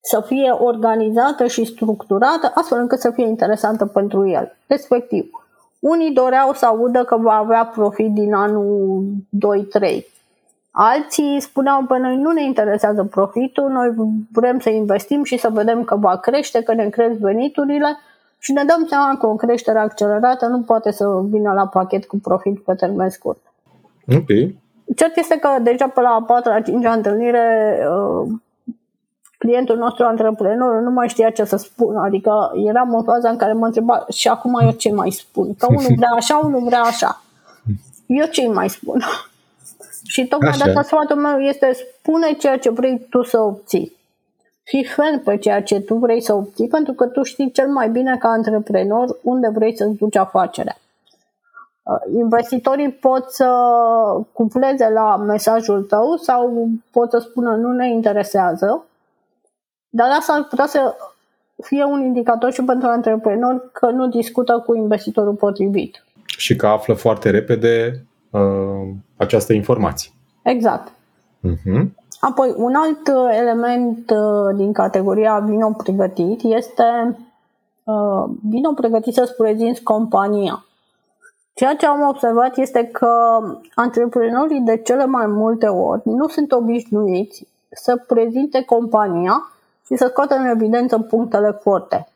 să 0.01 0.23
fie 0.27 0.51
organizată 0.51 1.47
și 1.47 1.65
structurată 1.65 2.53
astfel 2.55 2.79
încât 2.79 3.01
să 3.01 3.11
fie 3.11 3.27
interesantă 3.27 3.87
pentru 3.87 4.29
el. 4.29 4.57
Respectiv, 4.67 5.31
unii 5.79 6.13
doreau 6.13 6.53
să 6.53 6.67
audă 6.67 7.05
că 7.05 7.17
va 7.17 7.35
avea 7.35 7.65
profit 7.65 8.13
din 8.13 8.35
anul 8.35 9.05
2-3. 9.81 10.05
Alții 10.71 11.41
spuneau 11.41 11.85
că 11.85 11.99
noi 11.99 12.17
nu 12.17 12.31
ne 12.31 12.45
interesează 12.45 13.05
profitul, 13.05 13.69
noi 13.69 13.95
vrem 14.33 14.59
să 14.59 14.71
investim 14.71 15.25
și 15.25 15.37
să 15.37 15.49
vedem 15.51 15.85
că 15.85 15.97
va 15.97 16.17
crește, 16.17 16.63
că 16.63 16.75
ne 16.75 16.89
cresc 16.89 17.19
veniturile 17.19 17.97
Și 18.45 18.53
ne 18.53 18.65
dăm 18.65 18.87
seama 18.89 19.17
că 19.17 19.27
o 19.27 19.35
creștere 19.35 19.79
accelerată 19.79 20.47
nu 20.47 20.61
poate 20.61 20.91
să 20.91 21.05
vină 21.25 21.53
la 21.53 21.67
pachet 21.67 22.05
cu 22.05 22.19
profit 22.19 22.61
pe 22.61 22.75
termen 22.75 23.09
scurt. 23.09 23.41
Ok. 24.17 24.29
Cert 24.97 25.17
este 25.17 25.39
că 25.39 25.49
deja 25.63 25.89
pe 25.89 26.01
la 26.01 26.09
a 26.09 26.23
patra, 26.23 26.55
a 26.55 26.61
cincea 26.61 26.93
întâlnire 26.93 27.79
uh, 27.89 28.29
clientul 29.39 29.77
nostru 29.77 30.05
antreprenor 30.05 30.81
nu 30.81 30.91
mai 30.91 31.09
știa 31.09 31.31
ce 31.31 31.45
să 31.45 31.57
spun. 31.57 31.97
Adică 31.97 32.53
eram 32.67 32.95
în 32.95 33.03
faza 33.03 33.29
în 33.29 33.37
care 33.37 33.53
mă 33.53 33.67
întreba 33.67 34.07
și 34.09 34.29
acum 34.29 34.59
eu 34.63 34.71
ce 34.71 34.93
mai 34.93 35.11
spun? 35.11 35.55
Că 35.55 35.67
unul 35.69 35.95
vrea 35.97 36.13
așa, 36.17 36.37
unul 36.37 36.65
vrea 36.65 36.83
așa. 36.83 37.23
Eu 38.07 38.27
ce 38.27 38.49
mai 38.49 38.69
spun? 38.69 39.01
și 40.13 40.27
tocmai 40.27 40.51
așa. 40.51 40.65
de 40.65 40.71
asta 40.71 40.83
sfatul 40.83 41.17
meu 41.17 41.39
este 41.39 41.73
spune 41.73 42.33
ceea 42.33 42.59
ce 42.59 42.71
vrei 42.71 43.07
tu 43.11 43.23
să 43.23 43.41
obții. 43.41 43.97
Fii 44.63 44.85
ferm 44.85 45.23
pe 45.25 45.37
ceea 45.37 45.63
ce 45.63 45.81
tu 45.81 45.95
vrei 45.95 46.21
să 46.21 46.35
obții, 46.35 46.69
pentru 46.69 46.93
că 46.93 47.07
tu 47.07 47.23
știi 47.23 47.51
cel 47.51 47.69
mai 47.69 47.91
bine 47.91 48.17
ca 48.17 48.29
antreprenor 48.29 49.19
unde 49.23 49.49
vrei 49.49 49.77
să-ți 49.77 49.97
duci 49.97 50.17
afacerea. 50.17 50.77
Uh, 51.83 52.15
investitorii 52.15 52.91
pot 52.91 53.31
să 53.31 53.49
cupleze 54.33 54.89
la 54.89 55.17
mesajul 55.17 55.83
tău 55.83 56.17
sau 56.17 56.69
pot 56.91 57.11
să 57.11 57.19
spună 57.19 57.57
nu 57.57 57.73
ne 57.73 57.91
interesează, 57.91 58.85
dar 59.89 60.09
asta 60.11 60.33
ar 60.33 60.45
putea 60.45 60.67
să 60.67 60.95
fie 61.63 61.85
un 61.85 62.03
indicator 62.03 62.53
și 62.53 62.63
pentru 62.63 62.89
antreprenor 62.89 63.71
că 63.73 63.91
nu 63.91 64.09
discută 64.09 64.63
cu 64.67 64.75
investitorul 64.75 65.35
potrivit. 65.35 66.05
Și 66.37 66.57
că 66.57 66.67
află 66.67 66.95
foarte 66.95 67.31
repede 67.31 68.05
uh, 68.31 68.89
această 69.17 69.53
informație. 69.53 70.11
Exact. 70.43 70.89
Uh-huh. 70.89 72.02
Apoi, 72.25 72.55
un 72.57 72.75
alt 72.75 73.09
uh, 73.09 73.37
element 73.39 74.11
uh, 74.11 74.57
din 74.57 74.73
categoria 74.73 75.39
vino 75.39 75.73
pregătit 75.73 76.41
este 76.43 77.19
uh, 77.85 78.25
vino 78.49 78.73
pregătit 78.73 79.15
să-ți 79.15 79.35
prezinți 79.35 79.83
compania. 79.83 80.65
Ceea 81.55 81.77
ce 81.77 81.87
am 81.87 82.09
observat 82.09 82.57
este 82.57 82.85
că 82.85 83.41
antreprenorii 83.75 84.61
de 84.61 84.77
cele 84.77 85.07
mai 85.07 85.27
multe 85.27 85.67
ori 85.67 86.01
nu 86.05 86.29
sunt 86.29 86.53
obișnuiți 86.53 87.47
să 87.71 87.97
prezinte 88.07 88.63
compania 88.65 89.53
și 89.87 89.97
să 89.97 90.07
scoată 90.11 90.35
în 90.35 90.47
evidență 90.47 90.99
punctele 90.99 91.51
forte. 91.51 92.09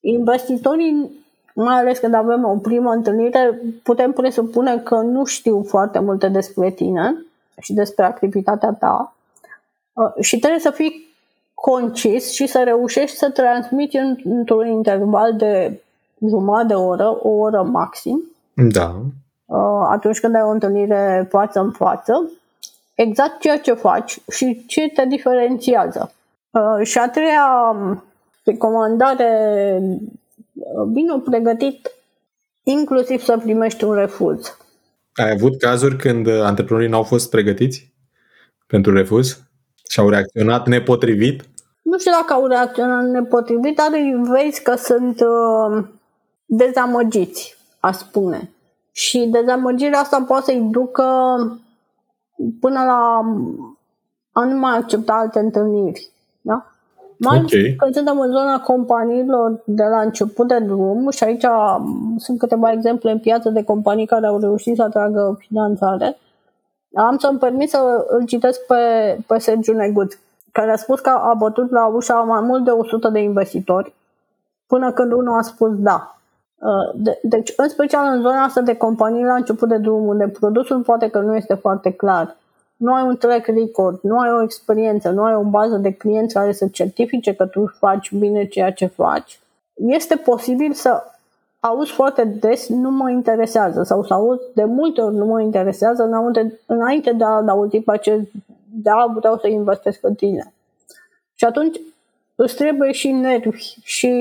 Investitorii, 0.00 1.24
mai 1.54 1.78
ales 1.78 1.98
când 1.98 2.14
avem 2.14 2.44
o 2.44 2.56
primă 2.56 2.90
întâlnire, 2.90 3.60
putem 3.82 4.12
presupune 4.12 4.78
că 4.78 4.94
nu 4.94 5.24
știu 5.24 5.62
foarte 5.62 5.98
multe 5.98 6.28
despre 6.28 6.70
tine 6.70 7.24
și 7.60 7.72
despre 7.72 8.04
activitatea 8.04 8.72
ta 8.72 9.12
uh, 9.14 9.20
și 10.20 10.38
trebuie 10.38 10.60
să 10.60 10.70
fii 10.70 11.10
concis 11.54 12.32
și 12.32 12.46
să 12.46 12.62
reușești 12.64 13.16
să 13.16 13.30
transmiți 13.30 13.96
într-un 14.24 14.66
interval 14.66 15.36
de 15.36 15.80
jumătate 16.28 16.66
de 16.66 16.74
oră, 16.74 17.18
o 17.22 17.28
oră 17.28 17.62
maxim, 17.62 18.32
da. 18.54 19.02
Uh, 19.44 19.86
atunci 19.88 20.20
când 20.20 20.34
ai 20.34 20.42
o 20.42 20.50
întâlnire 20.50 21.26
față 21.30 21.60
în 21.60 21.70
față, 21.70 22.30
exact 22.94 23.40
ceea 23.40 23.58
ce 23.58 23.72
faci 23.72 24.18
și 24.30 24.64
ce 24.66 24.88
te 24.88 25.04
diferențiază. 25.04 26.12
Uh, 26.50 26.86
și 26.86 26.98
a 26.98 27.08
treia 27.08 27.76
um, 27.80 28.04
recomandare, 28.44 29.80
uh, 30.52 30.84
bine 30.92 31.22
pregătit, 31.24 31.90
inclusiv 32.62 33.22
să 33.22 33.38
primești 33.38 33.84
un 33.84 33.94
refuz. 33.94 34.56
Ai 35.14 35.30
avut 35.30 35.58
cazuri 35.58 35.96
când 35.96 36.28
antreprenorii 36.28 36.88
n-au 36.88 37.02
fost 37.02 37.30
pregătiți 37.30 37.92
pentru 38.66 38.92
refuz 38.92 39.40
și 39.88 40.00
au 40.00 40.08
reacționat 40.08 40.66
nepotrivit? 40.66 41.42
Nu 41.82 41.98
știu 41.98 42.10
dacă 42.10 42.32
au 42.32 42.46
reacționat 42.46 43.04
nepotrivit, 43.04 43.76
dar 43.76 43.90
vezi 44.22 44.62
că 44.62 44.74
sunt 44.74 45.20
uh, 45.20 45.84
dezamăgiți, 46.44 47.56
a 47.80 47.92
spune. 47.92 48.50
Și 48.92 49.18
dezamăgirea 49.18 49.98
asta 49.98 50.24
poate 50.26 50.44
să-i 50.44 50.68
ducă 50.70 51.04
până 52.60 52.84
la 52.84 53.20
a 54.32 54.44
nu 54.44 54.58
mai 54.58 54.76
accepta 54.76 55.12
alte 55.12 55.38
întâlniri. 55.38 56.10
Da? 56.40 56.66
Mai 57.16 57.38
okay. 57.38 57.74
când 57.78 57.94
suntem 57.94 58.18
în 58.18 58.30
zona 58.30 58.60
companiilor 58.60 59.62
de 59.64 59.82
la 59.82 60.00
început 60.00 60.48
de 60.48 60.58
drum 60.58 61.10
și 61.10 61.24
aici 61.24 61.44
sunt 62.16 62.38
câteva 62.38 62.72
exemple 62.72 63.10
în 63.10 63.18
piață 63.18 63.50
de 63.50 63.62
companii 63.62 64.06
care 64.06 64.26
au 64.26 64.38
reușit 64.38 64.76
să 64.76 64.82
atragă 64.82 65.36
finanțare, 65.38 66.18
am 66.94 67.18
să-mi 67.18 67.38
permit 67.38 67.70
să 67.70 68.06
îl 68.08 68.24
citesc 68.26 68.66
pe, 68.66 68.74
pe 69.26 69.38
Sergiu 69.38 69.72
Negut, 69.72 70.18
care 70.52 70.70
a 70.70 70.76
spus 70.76 71.00
că 71.00 71.08
a 71.08 71.34
bătut 71.34 71.70
la 71.70 71.86
ușa 71.86 72.14
mai 72.14 72.40
mult 72.40 72.64
de 72.64 72.70
100 72.70 73.08
de 73.08 73.18
investitori 73.18 73.94
până 74.66 74.92
când 74.92 75.12
unul 75.12 75.38
a 75.38 75.42
spus 75.42 75.70
da. 75.74 76.16
Uh, 76.58 76.90
de, 76.94 77.18
deci, 77.22 77.52
în 77.56 77.68
special 77.68 78.14
în 78.14 78.20
zona 78.20 78.42
asta 78.42 78.60
de 78.60 78.76
companii 78.76 79.24
la 79.24 79.34
început 79.34 79.68
de 79.68 79.76
drum, 79.76 80.06
unde 80.06 80.28
produsul 80.28 80.80
poate 80.80 81.08
că 81.08 81.18
nu 81.18 81.36
este 81.36 81.54
foarte 81.54 81.92
clar, 81.92 82.36
nu 82.76 82.94
ai 82.94 83.02
un 83.02 83.16
track 83.16 83.46
record, 83.46 83.98
nu 84.02 84.18
ai 84.18 84.32
o 84.32 84.42
experiență, 84.42 85.10
nu 85.10 85.22
ai 85.22 85.34
o 85.34 85.42
bază 85.42 85.76
de 85.76 85.92
clienți 85.92 86.34
care 86.34 86.52
să 86.52 86.66
certifice 86.66 87.34
că 87.34 87.46
tu 87.46 87.66
faci 87.78 88.12
bine 88.14 88.46
ceea 88.46 88.72
ce 88.72 88.86
faci, 88.86 89.40
este 89.74 90.16
posibil 90.16 90.72
să 90.72 91.02
auzi 91.64 91.92
foarte 91.92 92.24
des 92.24 92.68
nu 92.68 92.90
mă 92.90 93.10
interesează 93.10 93.82
sau 93.82 94.04
să 94.04 94.12
auzi 94.12 94.42
de 94.54 94.64
multe 94.64 95.00
ori 95.00 95.14
nu 95.14 95.24
mă 95.24 95.40
interesează 95.40 96.02
înainte, 96.02 96.60
înainte 96.66 97.12
de 97.12 97.24
a 97.24 97.42
auzi 97.46 97.80
pe 97.80 97.92
acest 97.92 98.26
da, 98.74 99.12
vreau 99.18 99.38
să 99.38 99.46
investesc 99.48 99.98
în 100.02 100.14
tine. 100.14 100.52
Și 101.34 101.44
atunci 101.44 101.80
îți 102.34 102.54
trebuie 102.54 102.92
și 102.92 103.10
nervi 103.10 103.74
și 103.82 104.12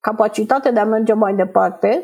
capacitatea 0.00 0.72
de 0.72 0.80
a 0.80 0.84
merge 0.84 1.12
mai 1.12 1.34
departe, 1.34 2.02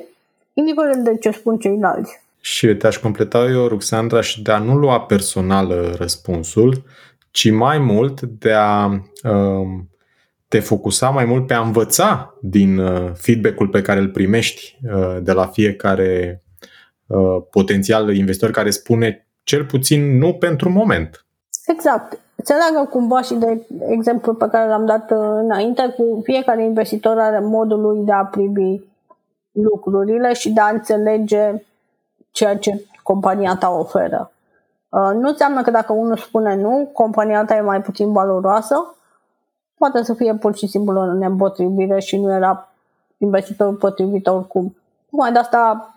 indiferent 0.53 1.05
de 1.05 1.17
ce 1.17 1.31
spun 1.31 1.59
ceilalți. 1.59 2.21
Și 2.41 2.75
te-aș 2.75 2.97
completa 2.97 3.45
eu, 3.45 3.67
Ruxandra, 3.67 4.21
și 4.21 4.43
de 4.43 4.53
a 4.53 4.59
nu 4.59 4.77
lua 4.77 5.01
personal 5.01 5.71
uh, 5.71 5.95
răspunsul, 5.97 6.83
ci 7.31 7.51
mai 7.51 7.79
mult 7.79 8.21
de 8.21 8.53
a 8.53 8.87
uh, 8.87 9.69
te 10.49 10.61
focusa 10.61 11.11
mai 11.11 11.25
mult 11.25 11.47
pe 11.47 11.55
a 11.55 11.61
învăța 11.61 12.35
din 12.41 12.79
uh, 12.79 13.11
feedback-ul 13.15 13.69
pe 13.69 13.83
care 13.83 14.01
îl 14.01 14.09
primești 14.09 14.79
uh, 14.95 15.17
de 15.23 15.33
la 15.33 15.47
fiecare 15.47 16.43
uh, 17.07 17.43
potențial 17.51 18.15
investitor 18.15 18.51
care 18.51 18.71
spune 18.71 19.27
cel 19.43 19.65
puțin 19.65 20.19
nu 20.19 20.35
pentru 20.35 20.71
moment. 20.71 21.27
Exact. 21.67 22.21
Se 22.43 22.55
leagă 22.55 22.89
cumva 22.91 23.23
și 23.23 23.35
de 23.35 23.67
exemplu 23.89 24.35
pe 24.35 24.49
care 24.49 24.69
l-am 24.69 24.87
dat 24.87 25.11
uh, 25.11 25.19
înainte, 25.19 25.95
cu 25.97 26.21
fiecare 26.25 26.65
investitor 26.65 27.19
are 27.19 27.41
modul 27.41 27.81
lui 27.81 28.05
de 28.05 28.13
a 28.13 28.25
privi 28.25 28.81
lucrurile 29.53 30.33
și 30.33 30.51
de 30.51 30.61
a 30.61 30.69
înțelege 30.69 31.63
ceea 32.31 32.57
ce 32.57 32.85
compania 33.03 33.57
ta 33.57 33.71
oferă. 33.71 34.33
Uh, 34.89 35.11
nu 35.15 35.29
înseamnă 35.29 35.63
că 35.63 35.71
dacă 35.71 35.93
unul 35.93 36.17
spune 36.17 36.55
nu, 36.57 36.91
compania 36.93 37.45
ta 37.45 37.57
e 37.57 37.61
mai 37.61 37.83
puțin 37.83 38.13
valoroasă, 38.13 38.98
poate 39.79 40.03
să 40.03 40.15
fie 40.15 40.35
pur 40.35 40.57
și 40.57 40.67
simplu 40.67 41.01
o 41.01 41.13
neîmpotrivire 41.13 42.01
și 42.01 42.17
nu 42.17 42.33
era 42.33 42.73
investitorul 43.19 43.75
potrivit 43.75 44.27
oricum. 44.27 44.77
Mai 45.09 45.33
de 45.33 45.39
asta 45.39 45.93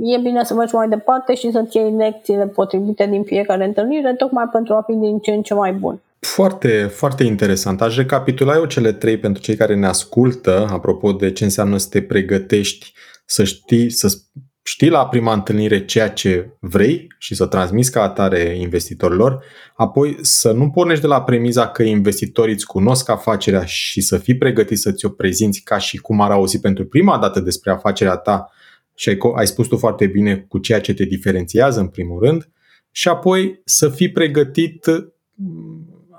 e 0.00 0.18
bine 0.18 0.44
să 0.44 0.54
mergi 0.54 0.74
mai 0.74 0.88
departe 0.88 1.34
și 1.34 1.50
să-ți 1.50 1.76
iei 1.76 1.92
lecțiile 1.92 2.46
potrivite 2.46 3.06
din 3.06 3.22
fiecare 3.22 3.64
întâlnire, 3.64 4.14
tocmai 4.14 4.48
pentru 4.52 4.74
a 4.74 4.82
fi 4.86 4.92
din 4.92 5.18
ce 5.18 5.30
în 5.30 5.42
ce 5.42 5.54
mai 5.54 5.72
bun. 5.72 6.00
Foarte, 6.18 6.82
foarte 6.82 7.24
interesant. 7.24 7.82
Aș 7.82 7.96
recapitula 7.96 8.54
eu 8.54 8.64
cele 8.64 8.92
trei 8.92 9.18
pentru 9.18 9.42
cei 9.42 9.56
care 9.56 9.74
ne 9.74 9.86
ascultă, 9.86 10.66
apropo 10.70 11.12
de 11.12 11.32
ce 11.32 11.44
înseamnă 11.44 11.76
să 11.76 11.88
te 11.90 12.02
pregătești, 12.02 12.92
să 13.24 13.44
știi, 13.44 13.90
să 13.90 14.08
știi 14.62 14.88
la 14.88 15.06
prima 15.06 15.32
întâlnire 15.32 15.84
ceea 15.84 16.10
ce 16.10 16.56
vrei 16.60 17.06
și 17.18 17.34
să 17.34 17.46
transmiți 17.46 17.90
ca 17.92 18.02
atare 18.02 18.56
investitorilor, 18.58 19.44
apoi 19.74 20.18
să 20.20 20.52
nu 20.52 20.70
pornești 20.70 21.00
de 21.00 21.06
la 21.06 21.22
premiza 21.22 21.68
că 21.68 21.82
investitorii 21.82 22.54
îți 22.54 22.66
cunosc 22.66 23.08
afacerea 23.08 23.64
și 23.64 24.00
să 24.00 24.18
fii 24.18 24.36
pregătit 24.36 24.78
să 24.78 24.92
ți-o 24.92 25.08
prezinți 25.08 25.60
ca 25.60 25.78
și 25.78 25.96
cum 25.96 26.20
ar 26.20 26.30
auzi 26.30 26.60
pentru 26.60 26.86
prima 26.86 27.18
dată 27.18 27.40
despre 27.40 27.70
afacerea 27.70 28.16
ta 28.16 28.50
și 28.94 29.08
ai, 29.08 29.18
ai 29.36 29.46
spus 29.46 29.66
tu 29.66 29.76
foarte 29.76 30.06
bine 30.06 30.36
cu 30.48 30.58
ceea 30.58 30.80
ce 30.80 30.94
te 30.94 31.04
diferențiază 31.04 31.80
în 31.80 31.88
primul 31.88 32.24
rând 32.24 32.48
și 32.90 33.08
apoi 33.08 33.60
să 33.64 33.88
fii 33.88 34.10
pregătit 34.10 34.86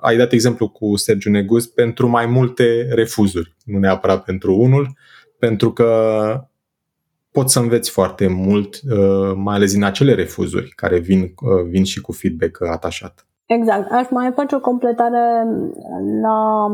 ai 0.01 0.17
dat 0.17 0.31
exemplu 0.31 0.69
cu 0.69 0.95
Sergiu 0.95 1.29
Negus 1.29 1.67
pentru 1.67 2.07
mai 2.07 2.25
multe 2.25 2.87
refuzuri, 2.91 3.55
nu 3.63 3.79
neapărat 3.79 4.23
pentru 4.23 4.55
unul, 4.55 4.97
pentru 5.39 5.73
că 5.73 6.47
poți 7.33 7.53
să 7.53 7.59
înveți 7.59 7.89
foarte 7.89 8.27
mult, 8.27 8.75
uh, 8.75 9.33
mai 9.35 9.55
ales 9.55 9.73
din 9.73 9.83
acele 9.83 10.13
refuzuri 10.13 10.69
care 10.75 10.99
vin, 10.99 11.21
uh, 11.21 11.63
vin 11.69 11.83
și 11.83 12.01
cu 12.01 12.11
feedback 12.11 12.61
atașat. 12.61 13.25
Exact. 13.45 13.91
Aș 13.91 14.09
mai 14.09 14.31
face 14.35 14.55
o 14.55 14.59
completare 14.59 15.47
la 16.21 16.65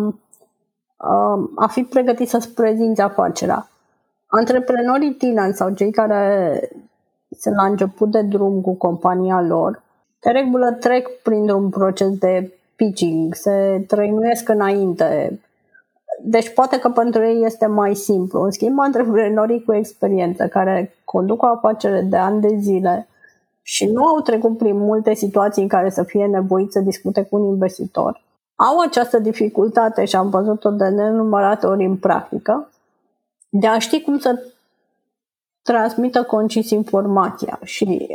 uh, 0.98 1.50
a 1.56 1.68
fi 1.68 1.84
pregătit 1.84 2.28
să-ți 2.28 2.54
prezinți 2.54 3.02
afacerea. 3.02 3.70
Antreprenorii 4.28 5.14
tineri 5.14 5.54
sau 5.54 5.74
cei 5.74 5.92
care 5.92 6.62
sunt 7.40 7.56
la 7.56 7.66
început 7.66 8.12
de 8.12 8.22
drum 8.22 8.62
cu 8.62 8.76
compania 8.76 9.42
lor, 9.42 9.84
de 10.20 10.30
regulă 10.30 10.72
trec 10.72 11.08
printr-un 11.24 11.70
proces 11.70 12.18
de 12.18 12.54
pitching, 12.76 13.36
se 13.36 13.84
trăinuiesc 13.88 14.50
înainte. 14.50 15.40
Deci 16.22 16.54
poate 16.54 16.80
că 16.80 16.90
pentru 16.90 17.24
ei 17.24 17.44
este 17.44 17.66
mai 17.66 17.96
simplu. 17.96 18.42
În 18.42 18.52
schimb, 18.52 18.80
antreprenorii 18.80 19.64
cu 19.64 19.74
experiență 19.74 20.48
care 20.48 20.96
conduc 21.04 21.42
o 21.42 21.46
afacere 21.46 22.02
de 22.02 22.18
ani 22.18 22.42
de 22.42 22.56
zile 22.58 23.08
și 23.62 23.86
nu 23.86 24.06
au 24.06 24.20
trecut 24.20 24.58
prin 24.58 24.78
multe 24.78 25.14
situații 25.14 25.62
în 25.62 25.68
care 25.68 25.90
să 25.90 26.04
fie 26.04 26.26
nevoiți 26.26 26.72
să 26.72 26.80
discute 26.80 27.24
cu 27.24 27.36
un 27.36 27.46
investitor, 27.46 28.22
au 28.56 28.80
această 28.80 29.20
dificultate 29.20 30.06
și 30.06 30.16
am 30.16 30.30
văzut-o 30.30 30.70
de 30.70 30.88
nenumărate 30.88 31.66
ori 31.66 31.86
în 31.86 31.98
practică, 31.98 32.70
de 33.50 33.68
a 33.68 33.80
ști 33.80 34.02
cum 34.02 34.18
să 34.18 34.44
transmită 35.62 36.24
concis 36.24 36.70
informația. 36.70 37.60
Și 37.64 38.08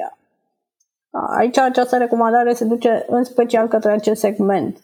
aici 1.11 1.59
această 1.59 1.97
recomandare 1.97 2.53
se 2.53 2.65
duce 2.65 3.05
în 3.09 3.25
special 3.25 3.69
către 3.69 3.93
acest 3.93 4.21
segment 4.21 4.79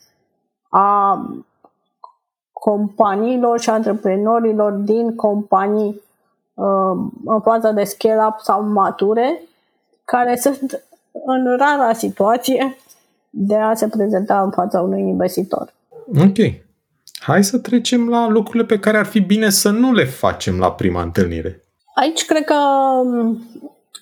a 0.69 1.15
companiilor 2.61 3.61
și 3.61 3.71
antreprenorilor 3.71 4.73
din 4.73 5.15
companii 5.15 6.01
uh, 6.55 6.65
în 7.25 7.41
faza 7.43 7.71
de 7.71 7.85
scale-up 7.85 8.35
sau 8.43 8.63
mature, 8.63 9.43
care 10.05 10.37
sunt 10.37 10.85
în 11.27 11.57
rara 11.57 11.93
situație 11.93 12.77
de 13.31 13.57
a 13.57 13.75
se 13.75 13.89
prezenta 13.89 14.43
în 14.43 14.51
fața 14.51 14.81
unui 14.81 15.01
investitor. 15.01 15.73
Ok. 16.19 16.37
Hai 17.21 17.45
să 17.45 17.59
trecem 17.59 18.09
la 18.09 18.29
lucrurile 18.29 18.65
pe 18.65 18.79
care 18.79 18.97
ar 18.97 19.07
fi 19.07 19.21
bine 19.21 19.51
să 19.51 19.71
nu 19.71 19.93
le 19.93 20.05
facem 20.05 20.59
la 20.59 20.73
prima 20.73 21.03
întâlnire. 21.03 21.65
Aici 21.95 22.25
cred 22.25 22.45
că 22.45 22.55
um, 23.05 23.43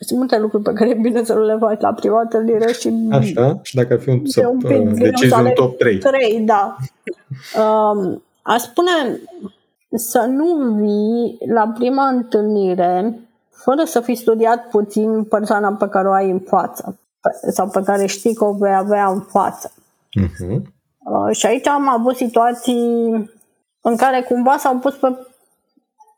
sunt 0.01 0.19
multe 0.19 0.39
lucruri 0.39 0.63
pe 0.63 0.73
care 0.73 0.91
e 0.91 0.95
bine 0.95 1.25
să 1.25 1.35
nu 1.35 1.45
le 1.45 1.57
faci 1.61 1.81
la 1.81 1.93
prima 1.93 2.21
întâlnire 2.21 2.73
și... 2.73 2.93
Așa? 3.11 3.61
Și 3.63 3.75
dacă 3.75 3.93
ar 3.93 4.01
fi 4.01 4.09
un, 4.09 4.27
să, 4.27 4.47
un 4.47 4.59
pic 4.59 5.03
decizi 5.03 5.35
un 5.35 5.51
top 5.55 5.79
3. 5.79 5.99
3, 5.99 6.41
da. 6.41 6.77
Um, 7.61 8.23
a 8.49 8.57
spune 8.57 9.21
să 9.97 10.27
nu 10.29 10.75
vii 10.75 11.39
la 11.53 11.73
prima 11.79 12.09
întâlnire 12.09 13.21
fără 13.51 13.85
să 13.85 14.01
fi 14.01 14.15
studiat 14.15 14.69
puțin 14.69 15.25
persoana 15.25 15.73
pe 15.73 15.89
care 15.89 16.09
o 16.09 16.13
ai 16.13 16.31
în 16.31 16.41
față 16.41 16.99
sau 17.51 17.69
pe 17.69 17.83
care 17.85 18.07
știi 18.07 18.35
că 18.35 18.45
o 18.45 18.53
vei 18.53 18.75
avea 18.75 19.07
în 19.07 19.21
față. 19.21 19.73
Uh-huh. 19.73 20.57
Uh, 20.99 21.37
și 21.37 21.47
aici 21.47 21.67
am 21.67 21.89
avut 21.89 22.17
situații 22.17 23.31
în 23.81 23.97
care 23.97 24.23
cumva 24.29 24.57
s-au 24.57 24.79
pus 24.79 24.95
pe 24.95 25.17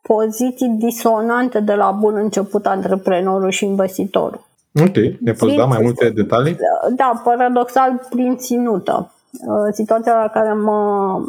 poziții 0.01 0.69
disonante 0.69 1.59
de 1.59 1.73
la 1.73 1.91
bun 1.91 2.15
început 2.15 2.65
antreprenorul 2.65 3.49
și 3.49 3.65
investitorul. 3.65 4.45
Ok, 4.81 4.95
ne 5.19 5.31
poți 5.31 5.55
da 5.55 5.65
mai 5.65 5.79
multe 5.81 6.09
detalii? 6.09 6.57
Da, 6.95 7.21
paradoxal 7.23 8.07
prin 8.09 8.37
ținută. 8.37 9.11
Uh, 9.31 9.73
situația 9.73 10.13
la 10.13 10.27
care 10.27 10.53
mă, 10.53 11.21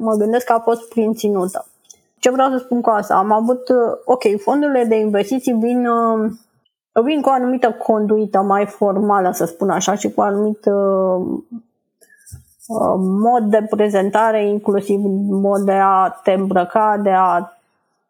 mă 0.00 0.14
gândesc 0.14 0.46
că 0.46 0.52
a 0.52 0.58
fost 0.58 0.88
prin 0.88 1.12
ținută. 1.12 1.66
Ce 2.18 2.30
vreau 2.30 2.50
să 2.50 2.58
spun 2.58 2.80
cu 2.80 2.90
asta? 2.90 3.14
Am 3.14 3.32
avut, 3.32 3.68
uh, 3.68 3.98
ok, 4.04 4.22
fondurile 4.42 4.84
de 4.84 4.94
investiții 4.94 5.52
vin, 5.52 5.86
uh, 5.86 6.30
vin 7.04 7.20
cu 7.20 7.28
o 7.28 7.32
anumită 7.32 7.72
conduită 7.72 8.40
mai 8.40 8.66
formală, 8.66 9.30
să 9.32 9.44
spun 9.44 9.70
așa, 9.70 9.94
și 9.94 10.10
cu 10.10 10.20
un 10.20 10.26
anumit 10.26 10.66
mod 12.98 13.42
de 13.42 13.66
prezentare, 13.70 14.48
inclusiv 14.48 15.00
mod 15.30 15.60
de 15.60 15.78
a 15.82 16.20
te 16.22 16.32
îmbrăca, 16.32 17.00
de 17.02 17.10
a 17.10 17.52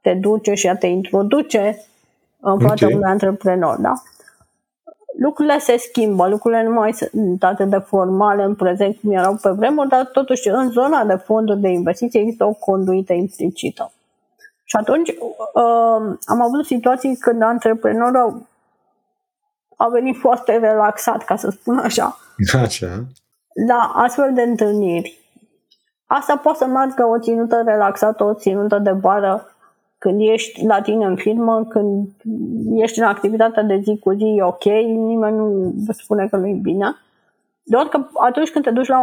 te 0.00 0.14
duce 0.14 0.55
și 0.55 0.68
a 0.68 0.76
te 0.76 0.87
introduce 0.87 1.85
în 2.40 2.59
fața 2.59 2.87
okay. 2.87 2.92
unui 2.92 3.11
antreprenor, 3.11 3.76
da? 3.76 3.92
Lucrurile 5.21 5.59
se 5.59 5.77
schimbă, 5.77 6.29
lucrurile 6.29 6.63
nu 6.63 6.71
mai 6.71 6.93
sunt 6.93 7.45
atât 7.45 7.69
de 7.71 7.79
formale 7.79 8.43
în 8.43 8.55
prezent 8.55 8.97
cum 9.01 9.13
erau 9.13 9.39
pe 9.43 9.51
vremuri, 9.51 9.89
dar 9.89 10.05
totuși 10.05 10.49
în 10.49 10.71
zona 10.71 11.05
de 11.05 11.15
fonduri 11.15 11.61
de 11.61 11.69
investiții 11.69 12.21
există 12.21 12.45
o 12.45 12.53
conduită 12.53 13.13
implicită. 13.13 13.93
Și 14.65 14.77
atunci 14.77 15.09
uh, 15.09 16.17
am 16.25 16.41
avut 16.43 16.67
situații 16.67 17.17
când 17.17 17.43
antreprenorul 17.43 18.47
a 19.77 19.89
venit 19.89 20.17
foarte 20.17 20.57
relaxat, 20.57 21.25
ca 21.25 21.37
să 21.37 21.51
spun 21.51 21.79
așa, 21.79 22.19
așa. 22.63 23.05
la 23.67 23.93
astfel 23.95 24.35
de 24.35 24.43
întâlniri. 24.43 25.19
Asta 26.07 26.37
poate 26.37 26.59
să 26.59 26.67
meargă 26.67 27.07
o 27.07 27.19
ținută 27.19 27.63
relaxată, 27.65 28.25
o 28.25 28.35
ținută 28.35 28.79
de 28.79 28.91
vară, 28.91 29.57
când 30.01 30.21
ești 30.21 30.65
la 30.65 30.81
tine 30.81 31.05
în 31.05 31.17
firmă, 31.17 31.65
când 31.69 32.09
ești 32.75 32.99
în 32.99 33.05
activitatea 33.05 33.63
de 33.63 33.81
zi 33.83 33.99
cu 33.99 34.13
zi, 34.13 34.25
e 34.25 34.43
ok, 34.43 34.65
nimeni 34.65 35.37
nu 35.37 35.75
spune 35.93 36.29
că 36.29 36.37
nu 36.37 36.47
e 36.47 36.59
bine. 36.63 36.97
Doar 37.63 37.87
că 37.87 38.07
atunci 38.15 38.51
când 38.51 38.65
te 38.65 38.71
duci 38.71 38.89
la 38.89 39.01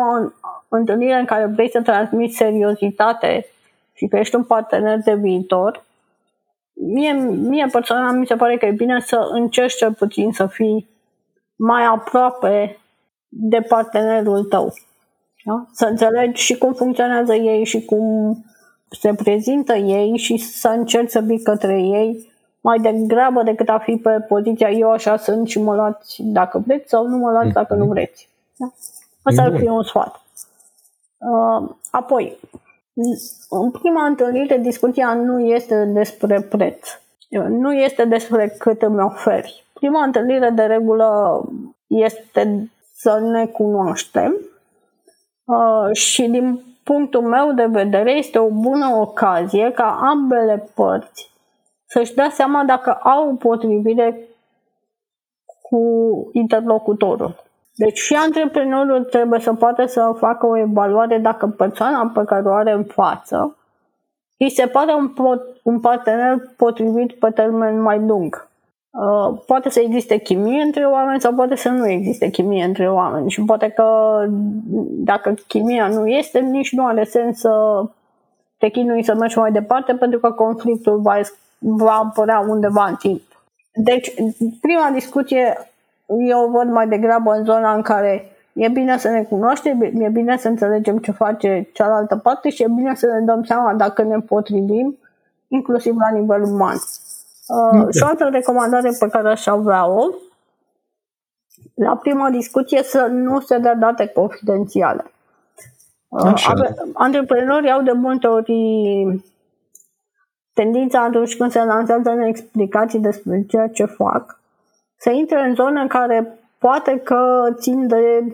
o 0.69 0.75
întâlnire 0.77 1.19
în 1.19 1.25
care 1.25 1.45
vrei 1.45 1.69
să 1.69 1.81
transmiți 1.81 2.35
seriozitate 2.35 3.45
și 3.93 4.07
că 4.07 4.17
ești 4.17 4.35
un 4.35 4.43
partener 4.43 4.99
de 5.03 5.13
viitor, 5.13 5.85
mie, 6.73 7.13
mie 7.49 7.67
personal 7.71 8.17
mi 8.17 8.25
se 8.25 8.35
pare 8.35 8.57
că 8.57 8.65
e 8.65 8.71
bine 8.71 8.99
să 8.99 9.27
încerci 9.31 9.75
cel 9.75 9.93
puțin 9.93 10.31
să 10.31 10.47
fii 10.47 10.87
mai 11.55 11.83
aproape 11.83 12.77
de 13.27 13.61
partenerul 13.61 14.43
tău. 14.43 14.73
Da? 15.43 15.65
Să 15.71 15.85
înțelegi 15.85 16.41
și 16.41 16.57
cum 16.57 16.73
funcționează 16.73 17.33
ei 17.33 17.65
și 17.65 17.85
cum 17.85 18.35
se 18.89 19.13
prezintă 19.13 19.75
ei 19.75 20.17
și 20.17 20.37
să 20.37 20.67
încerci 20.67 21.09
să 21.09 21.19
vii 21.19 21.41
către 21.41 21.81
ei 21.81 22.35
mai 22.61 22.79
degrabă 22.79 23.43
decât 23.43 23.69
a 23.69 23.79
fi 23.79 23.95
pe 23.95 24.25
poziția 24.27 24.69
eu 24.69 24.91
așa 24.91 25.17
sunt 25.17 25.47
și 25.47 25.61
mă 25.61 25.75
luați 25.75 26.23
dacă 26.23 26.63
vreți 26.65 26.89
sau 26.89 27.07
nu 27.07 27.17
mă 27.17 27.31
luați 27.31 27.53
dacă 27.53 27.73
nu 27.73 27.83
mhm. 27.83 27.93
vreți. 27.93 28.29
Da? 28.57 28.73
Asta 29.21 29.41
ar 29.41 29.57
fi 29.57 29.67
un 29.67 29.83
sfat. 29.83 30.21
Uh, 31.17 31.69
apoi, 31.91 32.37
în 33.49 33.71
prima 33.71 34.05
întâlnire, 34.05 34.57
discuția 34.57 35.13
nu 35.13 35.39
este 35.39 35.85
despre 35.85 36.41
preț. 36.41 36.87
Nu 37.49 37.73
este 37.73 38.05
despre 38.05 38.55
cât 38.57 38.81
îmi 38.81 39.01
oferi. 39.01 39.65
Prima 39.73 40.03
întâlnire, 40.03 40.49
de 40.49 40.61
regulă, 40.61 41.41
este 41.87 42.71
să 42.93 43.19
ne 43.19 43.45
cunoaștem 43.45 44.35
uh, 45.43 45.93
și 45.93 46.27
din 46.27 46.66
punctul 46.87 47.21
meu 47.21 47.51
de 47.51 47.65
vedere, 47.65 48.11
este 48.11 48.39
o 48.39 48.49
bună 48.49 48.95
ocazie 48.95 49.71
ca 49.71 49.97
ambele 50.01 50.69
părți 50.75 51.35
să-și 51.87 52.13
dea 52.13 52.29
seama 52.29 52.63
dacă 52.63 52.91
au 52.91 53.35
potrivire 53.35 54.27
cu 55.61 55.81
interlocutorul. 56.31 57.35
Deci 57.75 57.97
și 57.97 58.15
antreprenorul 58.15 59.03
trebuie 59.03 59.39
să 59.39 59.53
poată 59.53 59.85
să 59.85 60.15
facă 60.17 60.45
o 60.45 60.57
evaluare 60.57 61.17
dacă 61.17 61.47
persoana 61.47 62.11
pe 62.13 62.23
care 62.25 62.47
o 62.47 62.53
are 62.53 62.71
în 62.71 62.83
față 62.83 63.57
îi 64.37 64.49
se 64.49 64.67
pare 64.67 64.93
un, 64.93 65.13
un 65.63 65.79
partener 65.79 66.37
potrivit 66.57 67.13
pe 67.13 67.29
termen 67.29 67.81
mai 67.81 67.99
lung. 67.99 68.46
Uh, 68.99 69.39
poate 69.45 69.69
să 69.69 69.79
existe 69.79 70.17
chimie 70.17 70.61
între 70.61 70.85
oameni 70.85 71.21
sau 71.21 71.33
poate 71.33 71.55
să 71.55 71.69
nu 71.69 71.87
existe 71.87 72.29
chimie 72.29 72.63
între 72.63 72.89
oameni 72.89 73.29
și 73.29 73.41
poate 73.41 73.69
că 73.69 73.85
dacă 74.89 75.33
chimia 75.47 75.87
nu 75.87 76.07
este, 76.07 76.39
nici 76.39 76.71
nu 76.71 76.85
are 76.85 77.03
sens 77.03 77.39
să 77.39 77.83
te 78.57 78.69
chinui 78.69 79.03
să 79.03 79.15
mergi 79.15 79.37
mai 79.37 79.51
departe 79.51 79.93
pentru 79.93 80.19
că 80.19 80.31
conflictul 80.31 80.99
va, 80.99 81.19
va 81.57 81.91
apărea 81.91 82.45
undeva 82.47 82.85
în 82.85 82.95
timp. 82.95 83.21
Deci, 83.73 84.13
prima 84.61 84.89
discuție 84.93 85.57
eu 86.27 86.43
o 86.43 86.49
văd 86.49 86.69
mai 86.69 86.87
degrabă 86.87 87.31
în 87.33 87.43
zona 87.43 87.73
în 87.73 87.81
care 87.81 88.31
e 88.53 88.69
bine 88.69 88.97
să 88.97 89.09
ne 89.09 89.23
cunoaștem, 89.23 89.81
e 89.81 90.09
bine 90.09 90.37
să 90.37 90.47
înțelegem 90.47 90.97
ce 90.97 91.11
face 91.11 91.69
cealaltă 91.73 92.15
parte 92.15 92.49
și 92.49 92.63
e 92.63 92.67
bine 92.75 92.95
să 92.95 93.05
ne 93.05 93.25
dăm 93.25 93.43
seama 93.43 93.73
dacă 93.73 94.03
ne 94.03 94.19
potrivim, 94.19 94.97
inclusiv 95.47 95.95
la 95.97 96.17
nivel 96.19 96.43
uman. 96.43 96.77
Uh, 97.47 97.87
și 97.95 98.03
o 98.03 98.05
altă 98.05 98.29
recomandare 98.31 98.89
pe 98.99 99.07
care 99.07 99.29
aș 99.29 99.45
avea-o, 99.45 100.05
la 101.73 101.95
prima 101.95 102.29
discuție 102.29 102.83
să 102.83 103.05
nu 103.11 103.39
se 103.39 103.57
dea 103.57 103.75
date 103.75 104.07
confidențiale. 104.07 105.11
Uh, 106.07 106.33
antreprenorii 106.93 107.71
au 107.71 107.81
de 107.81 107.91
multe 107.91 108.27
ori 108.27 108.53
tendința 110.53 111.03
atunci 111.03 111.37
când 111.37 111.51
se 111.51 111.63
lansează 111.63 112.09
în 112.09 112.21
explicații 112.21 112.99
despre 112.99 113.45
ceea 113.47 113.67
ce 113.67 113.85
fac, 113.85 114.39
să 114.97 115.09
intre 115.09 115.39
în 115.39 115.55
zone 115.55 115.81
în 115.81 115.87
care 115.87 116.39
poate 116.57 116.99
că 116.99 117.49
țin 117.59 117.87
de 117.87 118.33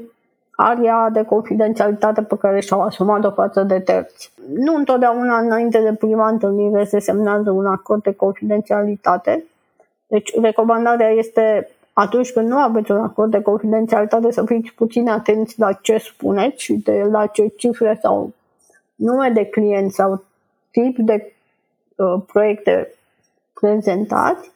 aria 0.56 1.10
de 1.14 1.24
confidențialitate 1.24 2.22
pe 2.22 2.38
care 2.38 2.60
și-au 2.60 2.82
asumat-o 2.82 3.32
față 3.32 3.64
de 3.64 3.80
terți. 3.80 4.32
Nu 4.56 4.76
întotdeauna 4.76 5.38
înainte 5.38 5.80
de 5.80 5.94
prima 5.94 6.28
întâlnire 6.28 6.84
se 6.84 7.00
semnează 7.00 7.52
un 7.52 7.66
acord 7.66 8.04
de 8.04 8.14
confidențialitate. 8.14 9.44
Deci 10.08 10.40
recomandarea 10.42 11.10
este 11.10 11.70
atunci 11.94 12.32
când 12.32 12.48
nu 12.48 12.58
aveți 12.58 12.92
un 12.92 12.98
acord 12.98 13.32
de 13.32 13.42
confidențialitate 13.42 14.32
să 14.32 14.44
fiți 14.46 14.74
puțin 14.74 15.10
atenți 15.10 15.60
la 15.60 15.74
ce 15.74 15.98
spuneți 15.98 16.64
și 16.64 16.74
de 16.74 17.08
la 17.12 17.26
ce 17.26 17.48
cifre 17.48 18.00
sau 18.02 18.32
nume 18.96 19.30
de 19.30 19.46
client 19.46 19.92
sau 19.92 20.24
tip 20.72 20.98
de 20.98 21.34
uh, 21.96 22.22
proiecte 22.28 22.94
prezentați 23.54 24.52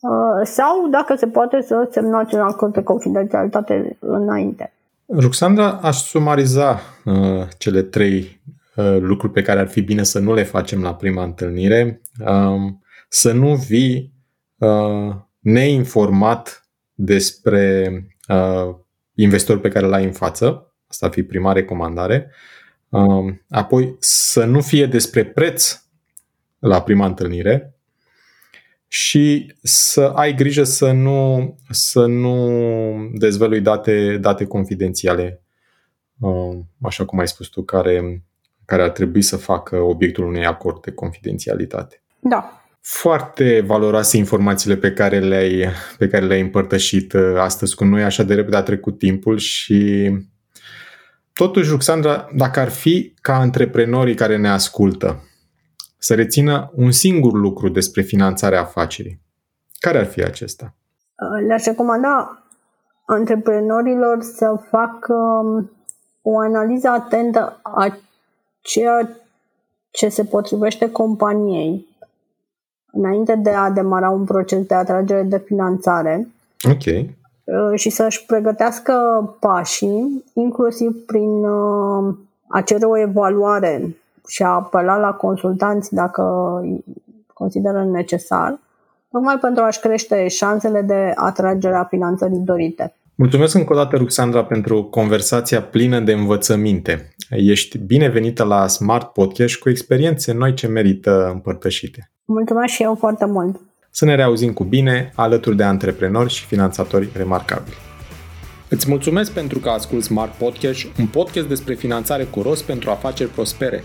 uh, 0.00 0.46
sau 0.46 0.86
dacă 0.88 1.14
se 1.14 1.26
poate 1.26 1.60
să 1.60 1.88
semnați 1.90 2.34
un 2.34 2.40
acord 2.40 2.72
de 2.72 2.82
confidențialitate 2.82 3.96
înainte. 4.00 4.70
Ruxandra, 5.08 5.72
aș 5.72 5.96
sumariza 5.96 6.80
uh, 7.04 7.46
cele 7.58 7.82
trei 7.82 8.40
uh, 8.76 8.96
lucruri 8.98 9.32
pe 9.32 9.42
care 9.42 9.60
ar 9.60 9.68
fi 9.68 9.80
bine 9.80 10.02
să 10.02 10.18
nu 10.18 10.34
le 10.34 10.42
facem 10.42 10.82
la 10.82 10.94
prima 10.94 11.22
întâlnire. 11.22 12.00
Um, 12.26 12.82
să 13.08 13.32
nu 13.32 13.54
vii 13.54 14.12
uh, 14.56 15.14
neinformat 15.38 16.70
despre 16.92 17.90
uh, 18.28 18.74
investitorul 19.14 19.60
pe 19.60 19.68
care 19.68 19.86
l-ai 19.86 20.04
în 20.04 20.12
față. 20.12 20.74
Asta 20.86 21.06
ar 21.06 21.12
fi 21.12 21.22
prima 21.22 21.52
recomandare. 21.52 22.30
Um, 22.88 23.44
apoi, 23.48 23.96
să 23.98 24.44
nu 24.44 24.60
fie 24.60 24.86
despre 24.86 25.24
preț 25.24 25.82
la 26.58 26.82
prima 26.82 27.06
întâlnire 27.06 27.75
și 28.88 29.54
să 29.62 30.12
ai 30.14 30.34
grijă 30.34 30.62
să 30.62 30.90
nu, 30.90 31.54
să 31.70 32.06
nu 32.06 33.10
dezvălui 33.14 33.60
date, 33.60 34.16
date 34.20 34.44
confidențiale, 34.44 35.42
um, 36.18 36.68
așa 36.82 37.04
cum 37.04 37.18
ai 37.18 37.28
spus 37.28 37.46
tu, 37.46 37.62
care, 37.62 38.24
care 38.64 38.82
ar 38.82 38.90
trebui 38.90 39.22
să 39.22 39.36
facă 39.36 39.76
obiectul 39.76 40.24
unui 40.24 40.46
acord 40.46 40.82
de 40.82 40.90
confidențialitate. 40.90 42.02
Da. 42.18 42.60
Foarte 42.80 43.60
valoroase 43.60 44.16
informațiile 44.16 44.76
pe 44.76 44.92
care 44.92 45.18
le-ai, 45.18 45.68
pe 45.98 46.08
care 46.08 46.26
le-ai 46.26 46.40
împărtășit 46.40 47.12
uh, 47.12 47.34
astăzi 47.38 47.74
cu 47.74 47.84
noi, 47.84 48.02
așa 48.02 48.22
de 48.22 48.34
repede 48.34 48.56
a 48.56 48.62
trecut 48.62 48.98
timpul 48.98 49.38
și 49.38 50.10
totuși, 51.32 51.70
Ruxandra, 51.70 52.28
dacă 52.34 52.60
ar 52.60 52.68
fi 52.68 53.14
ca 53.20 53.34
antreprenorii 53.34 54.14
care 54.14 54.36
ne 54.36 54.48
ascultă 54.48 55.24
să 55.98 56.14
rețină 56.14 56.70
un 56.74 56.90
singur 56.90 57.32
lucru 57.32 57.68
despre 57.68 58.02
finanțarea 58.02 58.60
afacerii, 58.60 59.20
care 59.78 59.98
ar 59.98 60.06
fi 60.06 60.22
acesta? 60.22 60.74
Le-aș 61.46 61.64
recomanda 61.64 62.42
antreprenorilor 63.06 64.22
să 64.22 64.60
facă 64.70 65.14
um, 65.14 65.70
o 66.22 66.38
analiză 66.38 66.88
atentă 66.88 67.60
a 67.62 67.96
ceea 68.60 69.08
ce 69.90 70.08
se 70.08 70.24
potrivește 70.24 70.90
companiei 70.90 71.86
înainte 72.92 73.34
de 73.34 73.50
a 73.50 73.70
demara 73.70 74.10
un 74.10 74.24
proces 74.24 74.66
de 74.66 74.74
atragere 74.74 75.22
de 75.22 75.38
finanțare. 75.38 76.28
Ok. 76.70 76.84
Uh, 76.86 77.72
și 77.74 77.90
să-și 77.90 78.26
pregătească 78.26 78.94
pașii, 79.40 80.24
inclusiv 80.34 81.04
prin 81.06 81.44
uh, 81.44 82.14
a 82.48 82.60
cere 82.60 82.84
o 82.84 82.98
evaluare 82.98 83.96
și 84.26 84.42
a 84.42 84.48
apela 84.48 84.96
la 84.96 85.12
consultanți 85.12 85.94
dacă 85.94 86.22
consideră 87.32 87.84
necesar, 87.84 88.58
tocmai 89.10 89.38
pentru 89.38 89.62
a-și 89.62 89.80
crește 89.80 90.28
șansele 90.28 90.82
de 90.82 91.12
atragere 91.14 91.74
a 91.74 91.84
finanțării 91.84 92.38
dorite. 92.38 92.94
Mulțumesc 93.14 93.54
încă 93.54 93.72
o 93.72 93.76
dată, 93.76 93.96
Ruxandra, 93.96 94.44
pentru 94.44 94.84
conversația 94.84 95.62
plină 95.62 96.00
de 96.00 96.12
învățăminte. 96.12 97.14
Ești 97.30 97.78
binevenită 97.78 98.44
la 98.44 98.66
Smart 98.66 99.12
Podcast 99.12 99.56
cu 99.56 99.68
experiențe 99.68 100.32
noi 100.32 100.54
ce 100.54 100.66
merită 100.66 101.30
împărtășite. 101.32 102.10
Mulțumesc 102.24 102.72
și 102.72 102.82
eu 102.82 102.94
foarte 102.94 103.24
mult! 103.24 103.60
Să 103.90 104.04
ne 104.04 104.14
reauzim 104.14 104.52
cu 104.52 104.64
bine 104.64 105.12
alături 105.14 105.56
de 105.56 105.62
antreprenori 105.62 106.32
și 106.32 106.44
finanțatori 106.44 107.08
remarcabili. 107.14 107.76
Îți 108.68 108.88
mulțumesc 108.88 109.32
pentru 109.32 109.58
că 109.58 109.68
asculti 109.68 110.04
Smart 110.04 110.32
Podcast, 110.32 110.86
un 110.98 111.06
podcast 111.06 111.46
despre 111.46 111.74
finanțare 111.74 112.24
cu 112.24 112.42
rost 112.42 112.64
pentru 112.64 112.90
afaceri 112.90 113.30
prospere. 113.30 113.84